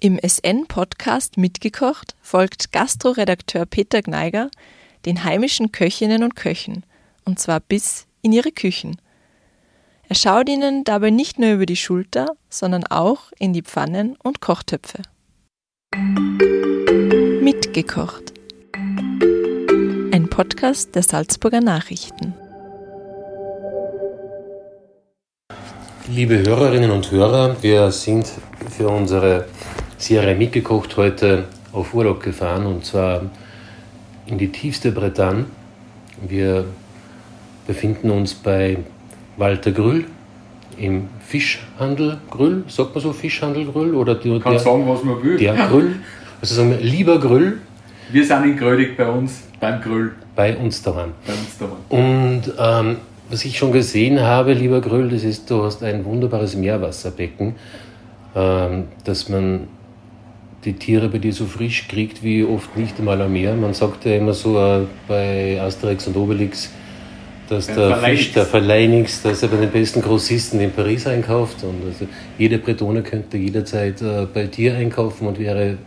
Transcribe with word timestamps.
Im 0.00 0.16
SN-Podcast 0.22 1.38
Mitgekocht 1.38 2.14
folgt 2.22 2.70
Gastroredakteur 2.70 3.66
Peter 3.66 4.00
Gneiger 4.00 4.48
den 5.04 5.24
heimischen 5.24 5.72
Köchinnen 5.72 6.22
und 6.22 6.36
Köchen, 6.36 6.86
und 7.24 7.40
zwar 7.40 7.58
bis 7.58 8.06
in 8.22 8.32
ihre 8.32 8.52
Küchen. 8.52 9.00
Er 10.08 10.14
schaut 10.14 10.48
ihnen 10.48 10.84
dabei 10.84 11.10
nicht 11.10 11.40
nur 11.40 11.50
über 11.50 11.66
die 11.66 11.74
Schulter, 11.74 12.36
sondern 12.48 12.84
auch 12.84 13.32
in 13.40 13.52
die 13.52 13.62
Pfannen 13.62 14.14
und 14.22 14.40
Kochtöpfe. 14.40 15.02
Mitgekocht. 17.42 18.34
Ein 20.12 20.28
Podcast 20.30 20.94
der 20.94 21.02
Salzburger 21.02 21.60
Nachrichten. 21.60 22.34
Liebe 26.06 26.38
Hörerinnen 26.38 26.92
und 26.92 27.10
Hörer, 27.10 27.60
wir 27.62 27.90
sind 27.90 28.30
für 28.70 28.88
unsere 28.88 29.46
Serie 29.98 30.36
mitgekocht 30.36 30.96
heute 30.96 31.44
auf 31.72 31.92
Urlaub 31.92 32.22
gefahren 32.22 32.66
und 32.66 32.84
zwar 32.84 33.22
in 34.26 34.38
die 34.38 34.48
tiefste 34.48 34.92
Bretagne. 34.92 35.46
Wir 36.26 36.66
befinden 37.66 38.10
uns 38.10 38.32
bei 38.32 38.78
Walter 39.36 39.72
Grüll 39.72 40.04
im 40.78 41.08
Fischhandel 41.26 42.18
Grüll, 42.30 42.62
sagt 42.68 42.94
man 42.94 43.02
so 43.02 43.12
Fischhandel 43.12 43.66
Grüll 43.66 43.94
oder 43.94 44.14
die, 44.14 44.38
Kann 44.38 44.52
der, 44.52 44.60
sagen, 44.60 44.88
was 44.88 45.02
man 45.02 45.20
will. 45.22 45.36
Der 45.36 45.54
Grüll, 45.54 45.96
also 46.40 46.54
sagen 46.54 46.70
wir 46.70 46.78
lieber 46.78 47.18
Grüll. 47.18 47.58
Wir 48.10 48.24
sind 48.24 48.44
in 48.44 48.56
Grödig 48.56 48.96
bei 48.96 49.08
uns 49.08 49.42
beim 49.58 49.80
Grüll. 49.80 50.12
Bei 50.36 50.56
uns 50.56 50.80
daran. 50.80 51.12
Bei 51.26 51.32
uns 51.32 51.58
daran. 51.58 51.76
Und 51.88 52.42
ähm, 52.56 52.96
was 53.28 53.44
ich 53.44 53.58
schon 53.58 53.72
gesehen 53.72 54.20
habe, 54.20 54.52
lieber 54.52 54.80
Gröll, 54.80 55.08
das 55.10 55.24
ist, 55.24 55.50
du 55.50 55.64
hast 55.64 55.82
ein 55.82 56.04
wunderbares 56.04 56.54
Meerwasserbecken, 56.54 57.56
ähm, 58.36 58.84
dass 59.04 59.28
man 59.28 59.66
die 60.68 60.74
Tiere 60.74 61.08
bei 61.08 61.18
dir 61.18 61.32
so 61.32 61.46
frisch 61.46 61.88
kriegt 61.88 62.22
wie 62.22 62.44
oft 62.44 62.76
nicht 62.76 62.98
einmal 62.98 63.20
am 63.22 63.32
Meer. 63.32 63.54
Man 63.54 63.72
sagt 63.72 64.04
ja 64.04 64.16
immer 64.16 64.34
so 64.34 64.58
äh, 64.58 64.80
bei 65.06 65.58
Asterix 65.60 66.06
und 66.06 66.16
Obelix, 66.16 66.70
dass 67.48 67.66
der, 67.66 67.88
der 67.88 67.96
Fisch, 67.96 68.32
der 68.32 68.44
Verleinix, 68.44 69.22
dass 69.22 69.42
er 69.42 69.48
bei 69.48 69.56
den 69.56 69.70
besten 69.70 70.02
Grossisten 70.02 70.60
in 70.60 70.70
Paris 70.70 71.06
einkauft. 71.06 71.64
Und 71.64 71.86
also 71.86 72.06
jeder 72.36 72.58
Bretoner 72.58 73.00
könnte 73.00 73.38
jederzeit 73.38 74.02
äh, 74.02 74.26
bei 74.32 74.44
dir 74.44 74.74
einkaufen 74.74 75.26
und 75.26 75.38
wäre 75.38 75.78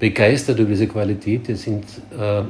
begeistert 0.00 0.58
über 0.58 0.70
diese 0.70 0.88
Qualität. 0.88 1.48
Es 1.48 1.62
sind 1.62 1.84
äh, 2.18 2.42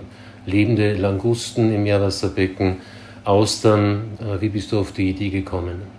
lebende 0.47 0.95
Langusten 0.95 1.75
im 1.75 1.83
Meerwasserbecken 1.83 2.79
Austern. 3.25 4.19
Äh, 4.21 4.41
wie 4.41 4.49
bist 4.49 4.73
du 4.73 4.79
auf 4.79 4.93
die 4.93 5.11
Idee 5.11 5.29
gekommen? 5.29 5.94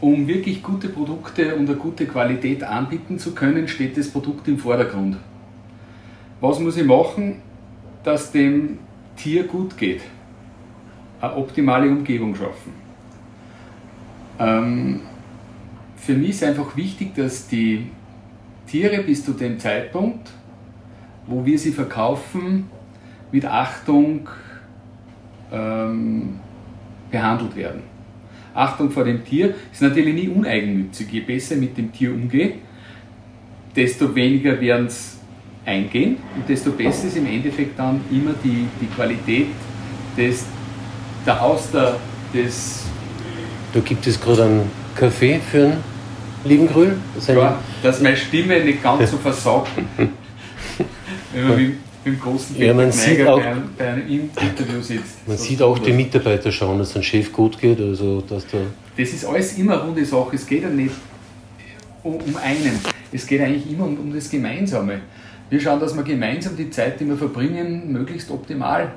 Um 0.00 0.28
wirklich 0.28 0.62
gute 0.62 0.88
Produkte 0.88 1.56
und 1.56 1.68
eine 1.68 1.76
gute 1.76 2.06
Qualität 2.06 2.62
anbieten 2.62 3.18
zu 3.18 3.34
können, 3.34 3.66
steht 3.66 3.96
das 3.96 4.08
Produkt 4.10 4.46
im 4.46 4.58
Vordergrund. 4.58 5.16
Was 6.40 6.60
muss 6.60 6.76
ich 6.76 6.84
machen, 6.84 7.42
dass 8.04 8.30
dem 8.30 8.78
Tier 9.16 9.44
gut 9.44 9.76
geht? 9.76 10.02
Eine 11.20 11.34
optimale 11.34 11.90
Umgebung 11.90 12.36
schaffen. 12.36 12.72
Ähm, 14.38 15.00
für 15.96 16.14
mich 16.14 16.30
ist 16.30 16.44
einfach 16.44 16.76
wichtig, 16.76 17.16
dass 17.16 17.48
die 17.48 17.90
Tiere 18.68 19.02
bis 19.02 19.24
zu 19.24 19.32
dem 19.32 19.58
Zeitpunkt, 19.58 20.30
wo 21.26 21.44
wir 21.44 21.58
sie 21.58 21.72
verkaufen, 21.72 22.70
mit 23.32 23.44
Achtung 23.44 24.28
ähm, 25.50 26.38
behandelt 27.10 27.56
werden. 27.56 27.97
Achtung 28.58 28.90
vor 28.90 29.04
dem 29.04 29.24
Tier 29.24 29.54
ist 29.72 29.82
natürlich 29.82 30.14
nie 30.14 30.28
uneigennützig. 30.28 31.08
Je 31.12 31.20
besser 31.20 31.56
mit 31.56 31.76
dem 31.76 31.92
Tier 31.92 32.12
umgehe, 32.12 32.54
desto 33.74 34.14
weniger 34.14 34.60
werden 34.60 34.86
es 34.86 35.18
eingehen 35.64 36.16
und 36.34 36.48
desto 36.48 36.72
besser 36.72 37.06
ist 37.06 37.16
im 37.16 37.26
Endeffekt 37.26 37.78
dann 37.78 38.00
immer 38.10 38.34
die, 38.42 38.66
die 38.80 38.86
Qualität 38.86 39.46
des, 40.16 40.44
der 41.24 41.42
Auster, 41.42 41.96
des. 42.34 42.84
Da 43.72 43.80
gibt 43.80 44.06
es 44.06 44.20
gerade 44.20 44.44
einen 44.44 44.70
Kaffee 44.96 45.38
für 45.38 45.64
einen 45.64 45.84
lieben 46.44 46.66
Grüll. 46.66 46.96
Ja, 47.28 47.58
dass 47.82 48.00
meine 48.00 48.16
Stimme 48.16 48.64
nicht 48.64 48.82
ganz 48.82 49.10
so 49.10 49.18
versagt. 49.18 49.70
Wenn 51.32 51.48
man 51.48 51.76
im 52.08 52.20
großen 52.20 52.56
ja, 52.56 52.74
man 52.74 52.90
sieht 52.92 53.26
auch, 53.26 53.38
bei, 53.38 53.46
einem, 53.46 53.70
bei 53.76 53.88
einem 53.88 54.08
Interview 54.08 54.80
sitzt. 54.80 55.26
Man 55.26 55.36
sieht 55.36 55.62
auch 55.62 55.78
die 55.78 55.92
Mitarbeiter 55.92 56.50
schauen, 56.50 56.78
dass 56.78 56.88
es 56.88 56.94
dem 56.94 57.02
Chef 57.02 57.32
gut 57.32 57.58
geht. 57.58 57.80
Also, 57.80 58.20
dass 58.22 58.46
da 58.46 58.58
das 58.96 59.10
ist 59.10 59.24
alles 59.24 59.56
immer 59.56 59.74
eine 59.74 59.82
runde 59.82 60.04
Sache. 60.04 60.34
Es 60.34 60.44
geht 60.44 60.62
ja 60.64 60.68
nicht 60.68 60.94
um, 62.02 62.18
einen. 62.42 62.80
Es 63.12 63.26
geht 63.26 63.40
eigentlich 63.40 63.70
immer 63.70 63.84
um, 63.84 63.96
um 63.96 64.12
das 64.12 64.28
Gemeinsame. 64.28 65.00
Wir 65.50 65.60
schauen, 65.60 65.78
dass 65.78 65.96
wir 65.96 66.02
gemeinsam 66.02 66.56
die 66.56 66.68
Zeit, 66.68 66.98
die 66.98 67.06
wir 67.06 67.16
verbringen, 67.16 67.92
möglichst 67.92 68.30
optimal, 68.30 68.92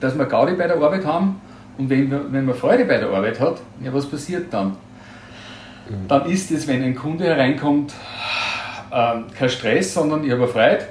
dass 0.00 0.16
wir 0.16 0.24
Gaudi 0.26 0.54
bei 0.54 0.68
der 0.68 0.76
Arbeit 0.76 1.04
haben 1.04 1.40
und 1.76 1.90
wenn, 1.90 2.10
wenn 2.32 2.44
man 2.44 2.54
Freude 2.54 2.84
bei 2.84 2.98
der 2.98 3.10
Arbeit 3.10 3.40
hat, 3.40 3.60
ja, 3.82 3.92
was 3.92 4.06
passiert 4.06 4.52
dann? 4.52 4.68
Mhm. 5.88 6.08
Dann 6.08 6.30
ist 6.30 6.50
es, 6.50 6.66
wenn 6.68 6.82
ein 6.82 6.94
Kunde 6.94 7.24
hereinkommt, 7.24 7.92
äh, 8.90 9.14
kein 9.36 9.48
Stress, 9.48 9.94
sondern 9.94 10.24
ich 10.24 10.30
habe 10.30 10.46
Freude, 10.46 10.86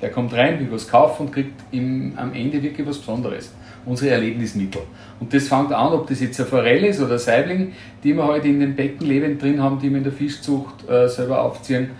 der 0.00 0.10
kommt 0.10 0.34
rein, 0.34 0.60
will 0.60 0.70
was 0.70 0.88
kaufen 0.88 1.26
und 1.26 1.32
kriegt 1.32 1.54
im, 1.72 2.12
am 2.16 2.34
Ende 2.34 2.62
wirklich 2.62 2.86
was 2.86 2.98
Besonderes. 2.98 3.52
Unsere 3.84 4.10
Erlebnismittel. 4.10 4.82
Und 5.20 5.32
das 5.32 5.48
fängt 5.48 5.72
an, 5.72 5.92
ob 5.92 6.08
das 6.08 6.20
jetzt 6.20 6.40
eine 6.40 6.48
Forelle 6.48 6.88
ist 6.88 7.00
oder 7.00 7.12
ein 7.14 7.18
Saibling, 7.18 7.72
die 8.02 8.14
wir 8.14 8.24
heute 8.24 8.32
halt 8.32 8.44
in 8.46 8.60
den 8.60 8.74
Becken 8.74 9.06
lebend 9.06 9.40
drin 9.40 9.62
haben, 9.62 9.78
die 9.78 9.88
wir 9.90 9.98
in 9.98 10.04
der 10.04 10.12
Fischzucht 10.12 10.88
äh, 10.88 11.08
selber 11.08 11.40
aufziehen. 11.42 11.90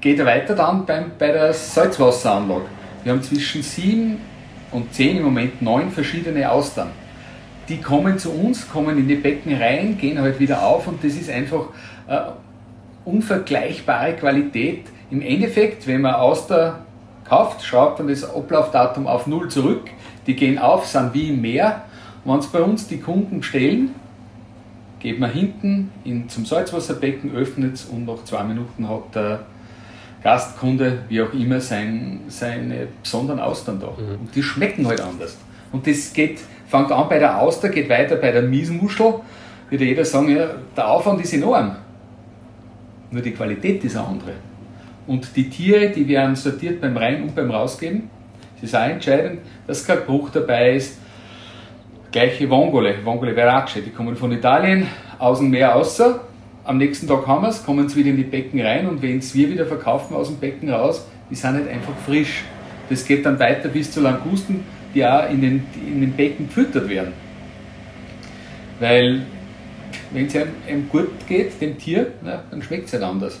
Geht 0.00 0.18
er 0.18 0.26
weiter 0.26 0.54
dann 0.54 0.84
beim, 0.84 1.12
bei 1.18 1.32
der 1.32 1.52
Salzwasseranlage. 1.52 2.66
Wir 3.04 3.12
haben 3.12 3.22
zwischen 3.22 3.62
sieben 3.62 4.18
und 4.72 4.92
zehn, 4.92 5.16
im 5.16 5.24
Moment 5.24 5.62
neun 5.62 5.90
verschiedene 5.90 6.50
Austern. 6.50 6.88
Die 7.68 7.78
kommen 7.78 8.18
zu 8.18 8.32
uns, 8.32 8.68
kommen 8.68 8.98
in 8.98 9.08
die 9.08 9.14
Becken 9.14 9.54
rein, 9.54 9.96
gehen 9.98 10.20
halt 10.20 10.40
wieder 10.40 10.66
auf 10.66 10.86
und 10.88 11.02
das 11.04 11.14
ist 11.14 11.30
einfach 11.30 11.68
äh, 12.06 12.18
unvergleichbare 13.04 14.14
Qualität. 14.14 14.84
Im 15.10 15.22
Endeffekt, 15.22 15.86
wenn 15.86 16.02
man 16.02 16.14
Auster 16.14 16.80
kauft, 17.24 17.64
schraubt 17.64 17.98
man 17.98 18.08
das 18.08 18.24
Ablaufdatum 18.24 19.06
auf 19.06 19.26
Null 19.26 19.48
zurück. 19.48 19.90
Die 20.26 20.34
gehen 20.34 20.58
auf, 20.58 20.86
sind 20.86 21.14
wie 21.14 21.30
im 21.30 21.40
Meer. 21.40 21.82
Wenn 22.24 22.38
es 22.38 22.46
bei 22.46 22.60
uns 22.60 22.86
die 22.86 22.98
Kunden 22.98 23.40
bestellen, 23.40 23.94
geht 25.00 25.18
man 25.18 25.30
hinten 25.30 25.90
in, 26.04 26.28
zum 26.28 26.44
Salzwasserbecken, 26.44 27.34
öffnet 27.34 27.74
es 27.74 27.84
und 27.84 28.04
nach 28.06 28.24
zwei 28.24 28.42
Minuten 28.42 28.88
hat 28.88 29.14
der 29.14 29.40
Gastkunde, 30.22 31.04
wie 31.08 31.22
auch 31.22 31.32
immer, 31.32 31.60
sein, 31.60 32.20
seine 32.28 32.88
besonderen 33.02 33.40
Austern 33.40 33.78
da. 33.80 33.86
Mhm. 33.86 34.20
Und 34.20 34.34
die 34.34 34.42
schmecken 34.42 34.86
halt 34.86 35.00
anders. 35.00 35.36
Und 35.72 35.86
das 35.86 36.12
geht, 36.12 36.40
fängt 36.66 36.90
an 36.90 37.08
bei 37.08 37.18
der 37.18 37.40
Auster, 37.40 37.68
geht 37.68 37.88
weiter 37.88 38.16
bei 38.16 38.32
der 38.32 38.42
Miesmuschel. 38.42 39.14
Würde 39.70 39.84
jeder 39.84 40.04
sagen, 40.04 40.34
ja, 40.34 40.48
der 40.76 40.90
Aufwand 40.90 41.20
ist 41.20 41.32
enorm. 41.32 41.76
Nur 43.10 43.22
die 43.22 43.32
Qualität 43.32 43.84
ist 43.84 43.96
eine 43.96 44.06
andere. 44.06 44.32
Und 45.08 45.34
die 45.34 45.48
Tiere, 45.48 45.88
die 45.88 46.06
werden 46.06 46.36
sortiert 46.36 46.82
beim 46.82 46.96
Rein- 46.96 47.22
und 47.22 47.34
beim 47.34 47.50
Rausgeben. 47.50 48.10
Es 48.58 48.64
ist 48.64 48.76
auch 48.76 48.86
entscheidend, 48.88 49.40
dass 49.66 49.86
kein 49.86 50.04
Bruch 50.04 50.28
dabei 50.28 50.76
ist. 50.76 50.98
Gleiche 52.12 52.48
Vongole, 52.48 52.94
Vongole 53.04 53.32
Verace, 53.34 53.78
die 53.84 53.90
kommen 53.90 54.16
von 54.16 54.32
Italien, 54.32 54.86
aus 55.18 55.38
dem 55.38 55.48
Meer 55.48 55.74
außer. 55.74 56.20
Am 56.64 56.76
nächsten 56.76 57.08
Tag 57.08 57.26
haben 57.26 57.42
wir 57.42 57.48
es, 57.48 57.64
kommen 57.64 57.88
sie 57.88 57.96
wieder 57.96 58.10
in 58.10 58.18
die 58.18 58.24
Becken 58.24 58.60
rein 58.60 58.86
und 58.86 59.00
wenn 59.00 59.18
es 59.18 59.34
wir 59.34 59.48
wieder 59.48 59.64
verkaufen 59.64 60.14
aus 60.14 60.28
dem 60.28 60.36
Becken 60.36 60.68
raus, 60.68 61.06
die 61.30 61.34
sind 61.34 61.56
nicht 61.56 61.68
einfach 61.68 61.94
frisch. 62.04 62.44
Das 62.90 63.06
geht 63.06 63.24
dann 63.24 63.38
weiter 63.38 63.68
bis 63.68 63.90
zu 63.90 64.02
Langusten, 64.02 64.64
die 64.94 65.06
auch 65.06 65.30
in 65.30 65.40
den, 65.40 65.66
in 65.74 66.02
den 66.02 66.12
Becken 66.12 66.48
gefüttert 66.48 66.86
werden. 66.88 67.14
Weil, 68.78 69.22
wenn 70.10 70.26
es 70.26 70.36
einem, 70.36 70.48
einem 70.68 70.88
gut 70.90 71.08
geht, 71.26 71.58
dem 71.62 71.78
Tier, 71.78 72.08
na, 72.22 72.42
dann 72.50 72.62
schmeckt 72.62 72.86
es 72.86 72.92
halt 72.92 73.02
anders. 73.02 73.40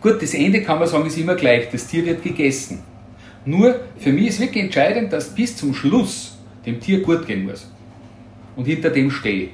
Gut, 0.00 0.22
das 0.22 0.34
Ende 0.34 0.62
kann 0.62 0.78
man 0.78 0.88
sagen, 0.88 1.06
ist 1.06 1.18
immer 1.18 1.34
gleich. 1.34 1.68
Das 1.70 1.86
Tier 1.86 2.04
wird 2.06 2.22
gegessen. 2.22 2.82
Nur 3.44 3.80
für 3.98 4.12
mich 4.12 4.28
ist 4.28 4.40
wirklich 4.40 4.64
entscheidend, 4.64 5.12
dass 5.12 5.34
bis 5.34 5.56
zum 5.56 5.74
Schluss 5.74 6.38
dem 6.64 6.80
Tier 6.80 7.02
gut 7.02 7.26
gehen 7.26 7.44
muss. 7.44 7.70
Und 8.56 8.64
hinter 8.64 8.90
dem 8.90 9.10
stehe. 9.10 9.48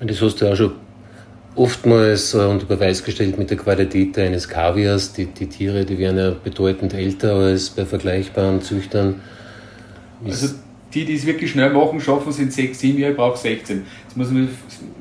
Und 0.00 0.10
das 0.10 0.20
hast 0.20 0.40
du 0.40 0.50
auch 0.50 0.56
schon 0.56 0.72
oftmals 1.56 2.34
äh, 2.34 2.38
unter 2.38 2.66
Beweis 2.66 3.02
gestellt 3.02 3.38
mit 3.38 3.50
der 3.50 3.56
Qualität 3.56 4.18
eines 4.18 4.48
Kaviars. 4.48 5.12
Die, 5.12 5.26
die 5.26 5.46
Tiere, 5.46 5.84
die 5.84 5.98
werden 5.98 6.18
ja 6.18 6.30
bedeutend 6.30 6.94
älter 6.94 7.34
als 7.34 7.70
bei 7.70 7.84
vergleichbaren 7.84 8.60
Züchtern. 8.60 9.20
Also 10.24 10.54
die, 10.94 11.04
die 11.04 11.14
es 11.14 11.26
wirklich 11.26 11.50
schnell 11.50 11.72
machen, 11.72 12.00
schaffen 12.00 12.32
sind 12.32 12.52
6, 12.52 12.78
7 12.78 12.98
Jahre, 12.98 13.12
ich 13.12 13.16
brauche 13.16 13.38
16. 13.38 13.84
Jetzt 14.04 14.16
muss 14.16 14.30
man 14.30 14.48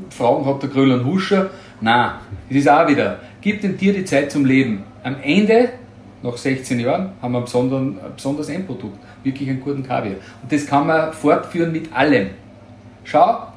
fragen, 0.10 0.46
hat 0.46 0.62
der 0.62 0.70
Grill 0.70 0.92
einen 0.92 1.06
Huscher? 1.06 1.50
Nein, 1.82 2.12
es 2.50 2.58
ist 2.58 2.70
auch 2.70 2.88
wieder, 2.88 3.20
gib 3.46 3.62
dem 3.62 3.78
Tier 3.78 3.94
die 3.94 4.04
Zeit 4.04 4.32
zum 4.32 4.44
Leben. 4.44 4.84
Am 5.04 5.18
Ende, 5.22 5.70
nach 6.24 6.36
16 6.36 6.80
Jahren, 6.80 7.12
haben 7.22 7.32
wir 7.32 7.38
ein, 7.38 7.44
besonderen, 7.44 8.00
ein 8.04 8.16
besonderes 8.16 8.50
Endprodukt, 8.50 8.98
wirklich 9.24 9.48
einen 9.48 9.62
guten 9.62 9.84
Kaviar. 9.84 10.16
Und 10.42 10.52
das 10.52 10.66
kann 10.66 10.88
man 10.88 11.14
fortführen 11.14 11.72
mit 11.72 11.94
allem. 11.94 12.32
Schau, 13.04 13.50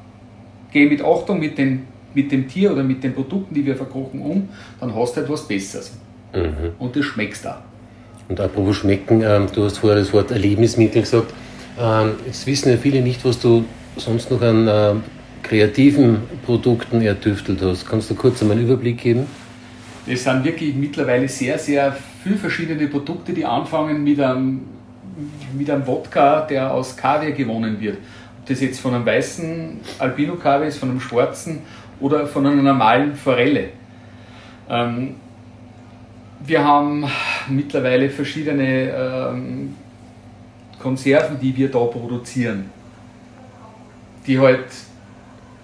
geh 0.71 0.87
mit 0.87 1.03
Achtung 1.03 1.39
mit 1.39 1.57
den 1.57 1.87
mit 2.13 2.31
dem 2.31 2.47
Tier 2.47 2.71
oder 2.71 2.83
mit 2.83 3.03
den 3.03 3.13
Produkten, 3.13 3.53
die 3.53 3.65
wir 3.65 3.75
verkochen, 3.75 4.21
um, 4.21 4.49
dann 4.79 4.95
hast 4.95 5.15
du 5.15 5.21
etwas 5.21 5.47
Besseres. 5.47 5.95
Mhm. 6.33 6.71
Und 6.79 6.95
das 6.95 7.05
schmeckst 7.05 7.45
da. 7.45 7.61
Und 8.27 8.39
apropos 8.39 8.77
schmecken, 8.77 9.21
ähm, 9.23 9.47
du 9.53 9.63
hast 9.63 9.77
vorher 9.77 9.99
das 9.99 10.11
Wort 10.11 10.31
Erlebnismittel 10.31 11.01
gesagt. 11.01 11.33
Ähm, 11.79 12.13
jetzt 12.25 12.45
wissen 12.45 12.69
ja 12.69 12.77
viele 12.77 13.01
nicht, 13.01 13.23
was 13.25 13.39
du 13.39 13.63
sonst 13.95 14.29
noch 14.31 14.41
an 14.41 14.67
äh, 14.67 14.93
kreativen 15.43 16.17
Produkten 16.45 17.01
ertüftelt 17.01 17.61
hast. 17.61 17.87
Kannst 17.87 18.09
du 18.09 18.15
kurz 18.15 18.41
einmal 18.41 18.57
einen 18.57 18.65
Überblick 18.65 18.97
geben? 18.97 19.27
Das 20.05 20.23
sind 20.23 20.43
wirklich 20.43 20.75
mittlerweile 20.75 21.27
sehr, 21.27 21.59
sehr 21.59 21.95
viele 22.23 22.35
verschiedene 22.37 22.87
Produkte, 22.87 23.33
die 23.33 23.45
anfangen 23.45 24.03
mit 24.03 24.19
einem, 24.19 24.61
mit 25.57 25.69
einem 25.69 25.85
Wodka, 25.85 26.41
der 26.41 26.73
aus 26.73 26.95
Kaviar 26.95 27.31
gewonnen 27.31 27.79
wird. 27.79 27.97
Ob 28.39 28.45
das 28.47 28.61
jetzt 28.61 28.79
von 28.79 28.93
einem 28.93 29.05
weißen 29.05 29.79
Albino-Kaviar 29.99 30.67
ist, 30.67 30.77
von 30.77 30.89
einem 30.89 30.99
schwarzen 30.99 31.59
oder 31.99 32.25
von 32.25 32.45
einer 32.45 32.61
normalen 32.61 33.15
Forelle. 33.15 33.69
Ähm, 34.69 35.15
wir 36.45 36.63
haben 36.63 37.05
mittlerweile 37.49 38.09
verschiedene 38.09 38.89
ähm, 38.89 39.75
Konserven, 40.79 41.39
die 41.39 41.55
wir 41.55 41.69
da 41.69 41.79
produzieren, 41.79 42.69
die 44.25 44.39
halt 44.39 44.65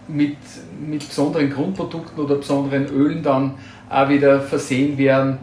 mit, 0.08 0.38
mit 0.86 1.08
besonderen 1.08 1.50
Grundprodukten 1.50 2.24
oder 2.24 2.36
besonderen 2.36 2.88
Ölen 2.88 3.24
dann 3.24 3.56
auch 3.90 4.10
wieder 4.10 4.42
versehen 4.42 4.98
werden. 4.98 5.38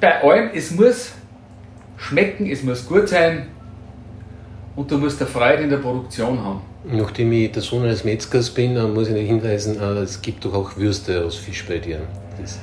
Bei 0.00 0.22
allem, 0.22 0.50
es 0.54 0.70
muss 0.72 1.12
schmecken, 1.96 2.50
es 2.50 2.62
muss 2.62 2.86
gut 2.86 3.08
sein 3.08 3.46
und 4.74 4.90
du 4.90 4.98
musst 4.98 5.20
eine 5.20 5.30
Freude 5.30 5.62
in 5.62 5.70
der 5.70 5.76
Produktion 5.78 6.42
haben. 6.42 6.60
Nachdem 6.84 7.30
ich 7.32 7.52
der 7.52 7.62
Sohn 7.62 7.84
eines 7.84 8.02
Metzgers 8.04 8.50
bin, 8.50 8.74
muss 8.92 9.08
ich 9.08 9.14
noch 9.14 9.20
hinweisen, 9.20 9.80
äh, 9.80 10.00
es 10.00 10.20
gibt 10.20 10.44
doch 10.44 10.54
auch 10.54 10.76
Würste 10.76 11.24
aus 11.24 11.36
Fisch 11.36 11.64
bei 11.66 11.78
dir. 11.78 12.00
Das 12.40 12.58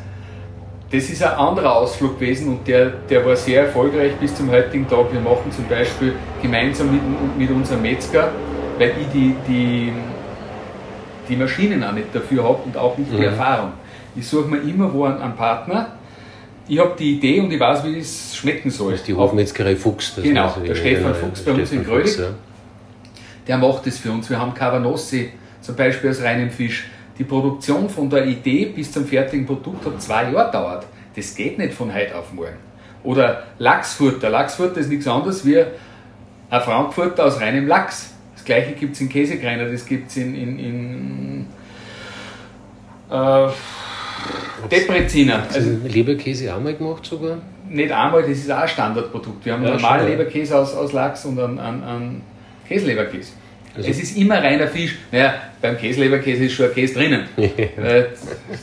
das 0.91 1.07
ist 1.07 1.21
ein 1.21 1.33
anderer 1.33 1.75
Ausflug 1.75 2.19
gewesen 2.19 2.49
und 2.49 2.67
der, 2.67 2.87
der 3.09 3.23
war 3.23 3.35
sehr 3.35 3.65
erfolgreich 3.65 4.13
bis 4.19 4.33
zum 4.33 4.49
heutigen 4.49 4.87
Tag. 4.87 5.13
Wir 5.13 5.21
machen 5.21 5.51
zum 5.51 5.67
Beispiel 5.67 6.15
gemeinsam 6.41 6.91
mit, 6.91 7.01
mit 7.37 7.51
unserem 7.51 7.83
Metzger, 7.83 8.31
weil 8.79 8.93
ich 8.99 9.07
die, 9.13 9.35
die, 9.47 9.93
die 11.27 11.35
Maschinen 11.35 11.83
auch 11.83 11.91
nicht 11.91 12.07
dafür 12.11 12.43
habe 12.43 12.59
und 12.65 12.75
auch 12.75 12.97
nicht 12.97 13.11
die 13.11 13.17
mhm. 13.17 13.23
Erfahrung. 13.23 13.73
Ich 14.15 14.27
suche 14.27 14.47
mir 14.47 14.57
immer 14.57 14.93
wo 14.93 15.05
einen, 15.05 15.19
einen 15.19 15.35
Partner. 15.35 15.93
Ich 16.67 16.79
habe 16.79 16.95
die 16.97 17.17
Idee 17.17 17.39
und 17.39 17.51
ich 17.51 17.59
weiß, 17.59 17.83
wie 17.85 17.97
es 17.97 18.35
schmecken 18.35 18.69
soll. 18.69 18.91
Das 18.91 19.01
ist 19.01 19.07
die 19.07 19.15
Hofmetzgerei 19.15 19.75
Fuchs. 19.75 20.15
Das 20.15 20.23
genau, 20.23 20.53
der 20.65 20.75
Stefan 20.75 21.15
Fuchs 21.15 21.41
bei 21.41 21.51
uns 21.51 21.71
in 21.71 21.83
Grödig. 21.83 22.17
Ja. 22.17 22.25
Der 23.47 23.57
macht 23.57 23.87
das 23.87 23.97
für 23.97 24.11
uns. 24.11 24.29
Wir 24.29 24.39
haben 24.39 24.53
Cavanossi 24.53 25.31
zum 25.61 25.75
Beispiel 25.75 26.11
aus 26.11 26.21
reinem 26.21 26.51
Fisch 26.51 26.85
die 27.17 27.25
Produktion 27.25 27.89
von 27.89 28.09
der 28.09 28.25
Idee 28.25 28.65
bis 28.67 28.91
zum 28.91 29.05
fertigen 29.05 29.45
Produkt 29.45 29.85
hat 29.85 30.01
zwei 30.01 30.31
Jahre 30.31 30.51
dauert. 30.51 30.85
Das 31.15 31.35
geht 31.35 31.57
nicht 31.57 31.73
von 31.73 31.93
heute 31.93 32.15
auf 32.15 32.31
morgen. 32.31 32.55
Oder 33.03 33.43
Lachsfutter. 33.57 34.29
Lachsfutter 34.29 34.77
ist 34.77 34.89
nichts 34.89 35.07
anderes 35.07 35.45
wie 35.45 35.59
ein 35.59 36.61
Frankfurter 36.61 37.25
aus 37.25 37.41
reinem 37.41 37.67
Lachs. 37.67 38.13
Das 38.35 38.45
gleiche 38.45 38.71
gibt 38.71 38.95
es 38.95 39.01
in 39.01 39.09
Käsekreiner, 39.09 39.69
das 39.69 39.85
gibt 39.85 40.11
es 40.11 40.17
in, 40.17 40.33
in, 40.33 40.59
in 40.59 41.47
äh, 43.11 43.47
Depreziner. 44.71 45.43
Also 45.53 45.69
Leberkäse 45.87 46.53
auch 46.53 46.61
mal 46.61 46.73
gemacht 46.73 47.05
sogar? 47.05 47.37
Nicht 47.69 47.91
einmal, 47.91 48.21
das 48.21 48.31
ist 48.31 48.51
auch 48.51 48.59
ein 48.59 48.67
Standardprodukt. 48.67 49.45
Wir 49.45 49.53
haben 49.53 49.63
ja, 49.63 49.71
normalen 49.71 50.07
Leberkäse 50.07 50.57
aus, 50.57 50.73
aus 50.73 50.91
Lachs 50.91 51.25
und 51.25 51.39
einen, 51.39 51.59
einen, 51.59 51.83
einen 51.83 52.21
Käseleberkäse. 52.67 53.33
Also 53.75 53.89
es 53.89 54.01
ist 54.01 54.17
immer 54.17 54.43
reiner 54.43 54.67
Fisch. 54.67 54.97
Naja, 55.11 55.35
beim 55.61 55.77
Käseleberkäse 55.77 56.45
ist 56.45 56.53
schon 56.53 56.65
ein 56.65 56.73
Käse 56.73 56.95
drinnen. 56.95 57.25
Weil, 57.77 58.09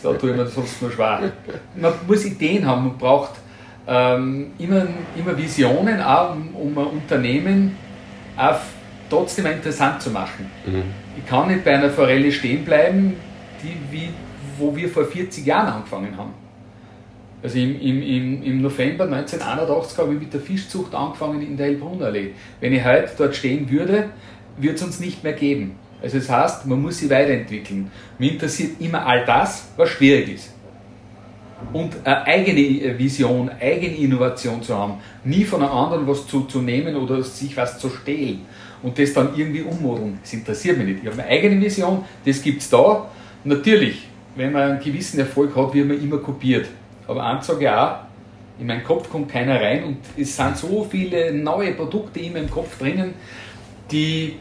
da 0.03 0.12
tue 0.14 0.31
ich 0.31 0.37
mir 0.37 0.47
sonst 0.47 0.82
nur 0.82 0.91
schwer. 0.91 1.32
Man 1.76 1.93
muss 2.06 2.25
Ideen 2.25 2.67
haben, 2.67 2.88
man 2.88 2.99
braucht 2.99 3.32
ähm, 3.87 4.49
immer, 4.58 4.87
immer 5.17 5.38
Visionen, 5.38 6.00
auch 6.03 6.32
um, 6.32 6.55
um 6.55 6.79
ein 6.79 6.87
Unternehmen 6.87 7.76
auch 8.37 8.58
trotzdem 9.08 9.47
interessant 9.47 10.03
zu 10.03 10.11
machen. 10.11 10.50
Mhm. 10.67 10.82
Ich 11.17 11.26
kann 11.26 11.49
nicht 11.49 11.64
bei 11.64 11.75
einer 11.75 11.91
Forelle 11.91 12.31
stehen 12.32 12.64
bleiben, 12.64 13.14
die, 13.62 13.76
wie, 13.91 14.08
wo 14.58 14.75
wir 14.75 14.88
vor 14.88 15.05
40 15.05 15.47
Jahren 15.47 15.69
angefangen 15.69 16.17
haben. 16.17 16.35
Also 17.43 17.58
im, 17.58 17.81
im, 17.81 18.43
im 18.43 18.62
November 18.62 19.05
1981 19.05 19.99
habe 19.99 20.14
ich 20.14 20.20
mit 20.20 20.32
der 20.32 20.41
Fischzucht 20.41 20.94
angefangen 20.94 21.43
in 21.43 21.56
der 21.56 21.67
Elbbrunnerallee. 21.67 22.32
Wenn 22.61 22.73
ich 22.73 22.85
heute 22.85 23.11
dort 23.17 23.37
stehen 23.37 23.70
würde, 23.70 24.11
wird 24.56 24.76
es 24.76 24.82
uns 24.82 25.00
nicht 25.00 25.23
mehr 25.23 25.35
geben. 25.35 25.76
Also 26.03 26.19
das 26.19 26.29
heißt, 26.29 26.67
man 26.67 26.81
muss 26.81 26.99
sich 26.99 27.11
weiterentwickeln. 27.11 27.91
Mir 28.19 28.32
interessiert 28.32 28.81
immer 28.81 29.06
all 29.06 29.25
das, 29.25 29.69
was 29.76 29.91
schwierig 29.91 30.35
ist. 30.35 30.53
Und 31.73 31.94
eine 32.05 32.26
eigene 32.26 32.99
Vision, 32.99 33.50
eigene 33.61 33.97
Innovation 33.97 34.62
zu 34.62 34.76
haben, 34.76 34.94
nie 35.25 35.44
von 35.44 35.62
einem 35.62 35.73
anderen 35.73 36.06
was 36.06 36.26
zu, 36.26 36.43
zu 36.43 36.61
nehmen 36.61 36.97
oder 36.97 37.23
sich 37.23 37.56
was 37.56 37.79
zu 37.79 37.88
stehlen 37.88 38.43
und 38.82 38.99
das 38.99 39.12
dann 39.14 39.31
irgendwie 39.37 39.62
ummodeln, 39.62 40.19
das 40.23 40.32
interessiert 40.35 40.76
mich 40.76 40.87
nicht. 40.87 41.00
Ich 41.03 41.11
habe 41.11 41.23
eine 41.23 41.31
eigene 41.31 41.61
Vision, 41.61 42.05
das 42.25 42.43
gibt 42.43 42.61
es 42.61 42.69
da. 42.69 43.11
Natürlich, 43.44 44.06
wenn 44.37 44.53
man 44.53 44.71
einen 44.71 44.81
gewissen 44.81 45.19
Erfolg 45.19 45.56
hat, 45.56 45.75
wird 45.75 45.88
man 45.88 46.00
immer 46.00 46.19
kopiert. 46.19 46.67
Aber 47.09 47.25
eins 47.25 47.47
sage 47.47 47.65
ich 47.65 47.71
auch, 47.71 47.97
in 48.59 48.67
meinen 48.67 48.85
Kopf 48.85 49.11
kommt 49.11 49.31
keiner 49.31 49.61
rein 49.61 49.85
und 49.85 49.99
es 50.17 50.37
sind 50.37 50.56
so 50.56 50.87
viele 50.88 51.33
neue 51.33 51.73
Produkte 51.73 52.21
in 52.21 52.33
meinem 52.33 52.50
Kopf 52.50 52.79
drinnen, 52.79 53.15
die 53.91 54.37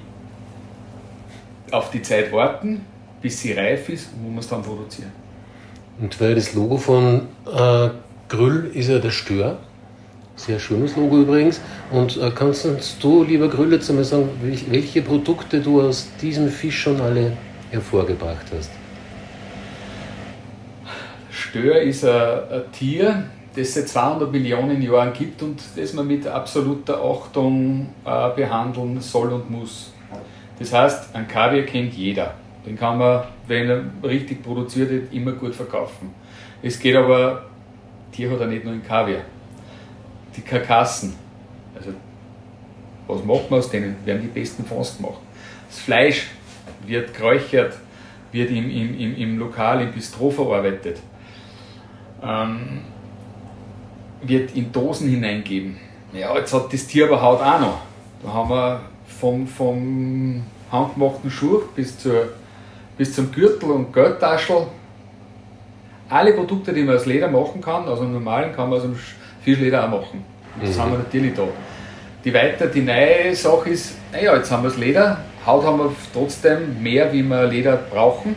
auf 1.71 1.91
die 1.91 2.01
Zeit 2.01 2.31
warten, 2.31 2.81
bis 3.21 3.41
sie 3.41 3.53
reif 3.53 3.89
ist 3.89 4.09
und 4.13 4.25
wo 4.25 4.29
man 4.29 4.39
es 4.39 4.47
dann 4.47 4.61
produzieren. 4.61 5.11
Und 5.99 6.19
weil 6.19 6.35
das 6.35 6.53
Logo 6.53 6.77
von 6.77 7.27
äh, 7.45 7.89
Grüll 8.29 8.71
ist 8.73 8.89
ja 8.89 8.99
der 8.99 9.11
Stör. 9.11 9.57
Sehr 10.35 10.59
schönes 10.59 10.97
Logo 10.97 11.21
übrigens. 11.21 11.61
Und 11.91 12.17
äh, 12.17 12.31
kannst 12.35 12.67
du, 12.99 13.23
lieber 13.23 13.47
Grüll, 13.47 13.71
jetzt 13.71 13.89
einmal 13.89 14.03
sagen, 14.03 14.29
welche 14.41 15.01
Produkte 15.01 15.61
du 15.61 15.81
aus 15.81 16.09
diesem 16.21 16.49
Fisch 16.49 16.81
schon 16.81 16.99
alle 16.99 17.31
hervorgebracht 17.71 18.45
hast? 18.55 18.69
Stör 21.55 21.81
ist 21.81 22.03
ein, 22.03 22.11
ein 22.51 22.63
Tier, 22.73 23.23
das 23.55 23.75
seit 23.75 23.87
200 23.87 24.29
Millionen 24.29 24.81
Jahren 24.81 25.13
gibt 25.13 25.41
und 25.41 25.61
das 25.77 25.93
man 25.93 26.05
mit 26.05 26.27
absoluter 26.27 27.01
Achtung 27.01 27.87
äh, 28.03 28.29
behandeln 28.35 28.99
soll 28.99 29.31
und 29.31 29.49
muss. 29.49 29.93
Das 30.59 30.73
heißt, 30.73 31.15
ein 31.15 31.29
Kaviar 31.29 31.63
kennt 31.63 31.93
jeder. 31.93 32.33
Den 32.65 32.75
kann 32.75 32.97
man, 32.97 33.23
wenn 33.47 33.69
er 33.69 33.83
richtig 34.03 34.43
produziert 34.43 34.89
wird, 34.89 35.13
immer 35.13 35.31
gut 35.31 35.55
verkaufen. 35.55 36.13
Es 36.61 36.77
geht 36.77 36.97
aber, 36.97 37.45
Tier 38.11 38.31
hat 38.31 38.41
er 38.41 38.47
nicht 38.47 38.65
nur 38.65 38.73
in 38.73 38.83
Kaviar. 38.83 39.21
Die 40.35 40.41
Karkassen, 40.41 41.15
also 41.73 41.91
was 43.07 43.23
macht 43.23 43.49
man 43.49 43.59
aus 43.59 43.69
denen? 43.69 43.95
Werden 44.03 44.23
die 44.23 44.39
besten 44.39 44.65
Fonds 44.65 44.97
gemacht. 44.97 45.19
Das 45.69 45.79
Fleisch 45.79 46.27
wird 46.85 47.13
geräuchert, 47.13 47.77
wird 48.33 48.49
im, 48.49 48.69
im, 48.69 48.99
im, 48.99 49.15
im 49.15 49.39
Lokal, 49.39 49.81
im 49.83 49.93
Bistro 49.93 50.29
verarbeitet, 50.29 50.97
ähm, 52.25 52.81
wird 54.21 54.55
in 54.55 54.71
Dosen 54.71 55.09
hineingeben. 55.09 55.77
Ja, 56.13 56.35
jetzt 56.37 56.53
hat 56.53 56.71
das 56.73 56.87
Tier 56.87 57.05
aber 57.05 57.21
Haut 57.21 57.41
auch 57.41 57.59
noch. 57.59 57.81
Da 58.23 58.33
haben 58.33 58.49
wir 58.49 58.81
vom, 59.19 59.47
vom 59.47 60.43
handgemachten 60.71 61.29
Schuh 61.29 61.61
bis, 61.75 61.99
zur, 61.99 62.29
bis 62.97 63.13
zum 63.13 63.31
Gürtel 63.31 63.71
und 63.71 63.93
Geldtaschel. 63.93 64.67
Alle 66.09 66.33
Produkte, 66.33 66.73
die 66.73 66.83
man 66.83 66.95
aus 66.95 67.05
Leder 67.05 67.27
machen 67.27 67.61
kann, 67.61 67.87
also 67.87 68.03
normalen, 68.03 68.53
kann 68.53 68.69
man 68.69 68.77
aus 68.77 68.83
dem 68.83 68.95
Fischleder 69.41 69.85
auch 69.85 69.89
machen. 69.89 70.23
Das 70.61 70.75
mhm. 70.75 70.81
haben 70.81 70.91
wir 70.91 70.97
natürlich 70.99 71.33
da. 71.33 71.47
Die 72.23 72.33
weiter, 72.33 72.67
die 72.67 72.81
neue 72.81 73.35
Sache 73.35 73.69
ist, 73.69 73.97
naja, 74.11 74.35
jetzt 74.35 74.51
haben 74.51 74.63
wir 74.63 74.69
das 74.69 74.77
Leder, 74.77 75.19
Haut 75.45 75.63
haben 75.63 75.77
wir 75.77 75.95
trotzdem 76.13 76.81
mehr, 76.81 77.11
wie 77.13 77.21
wir 77.21 77.45
Leder 77.45 77.75
brauchen. 77.75 78.35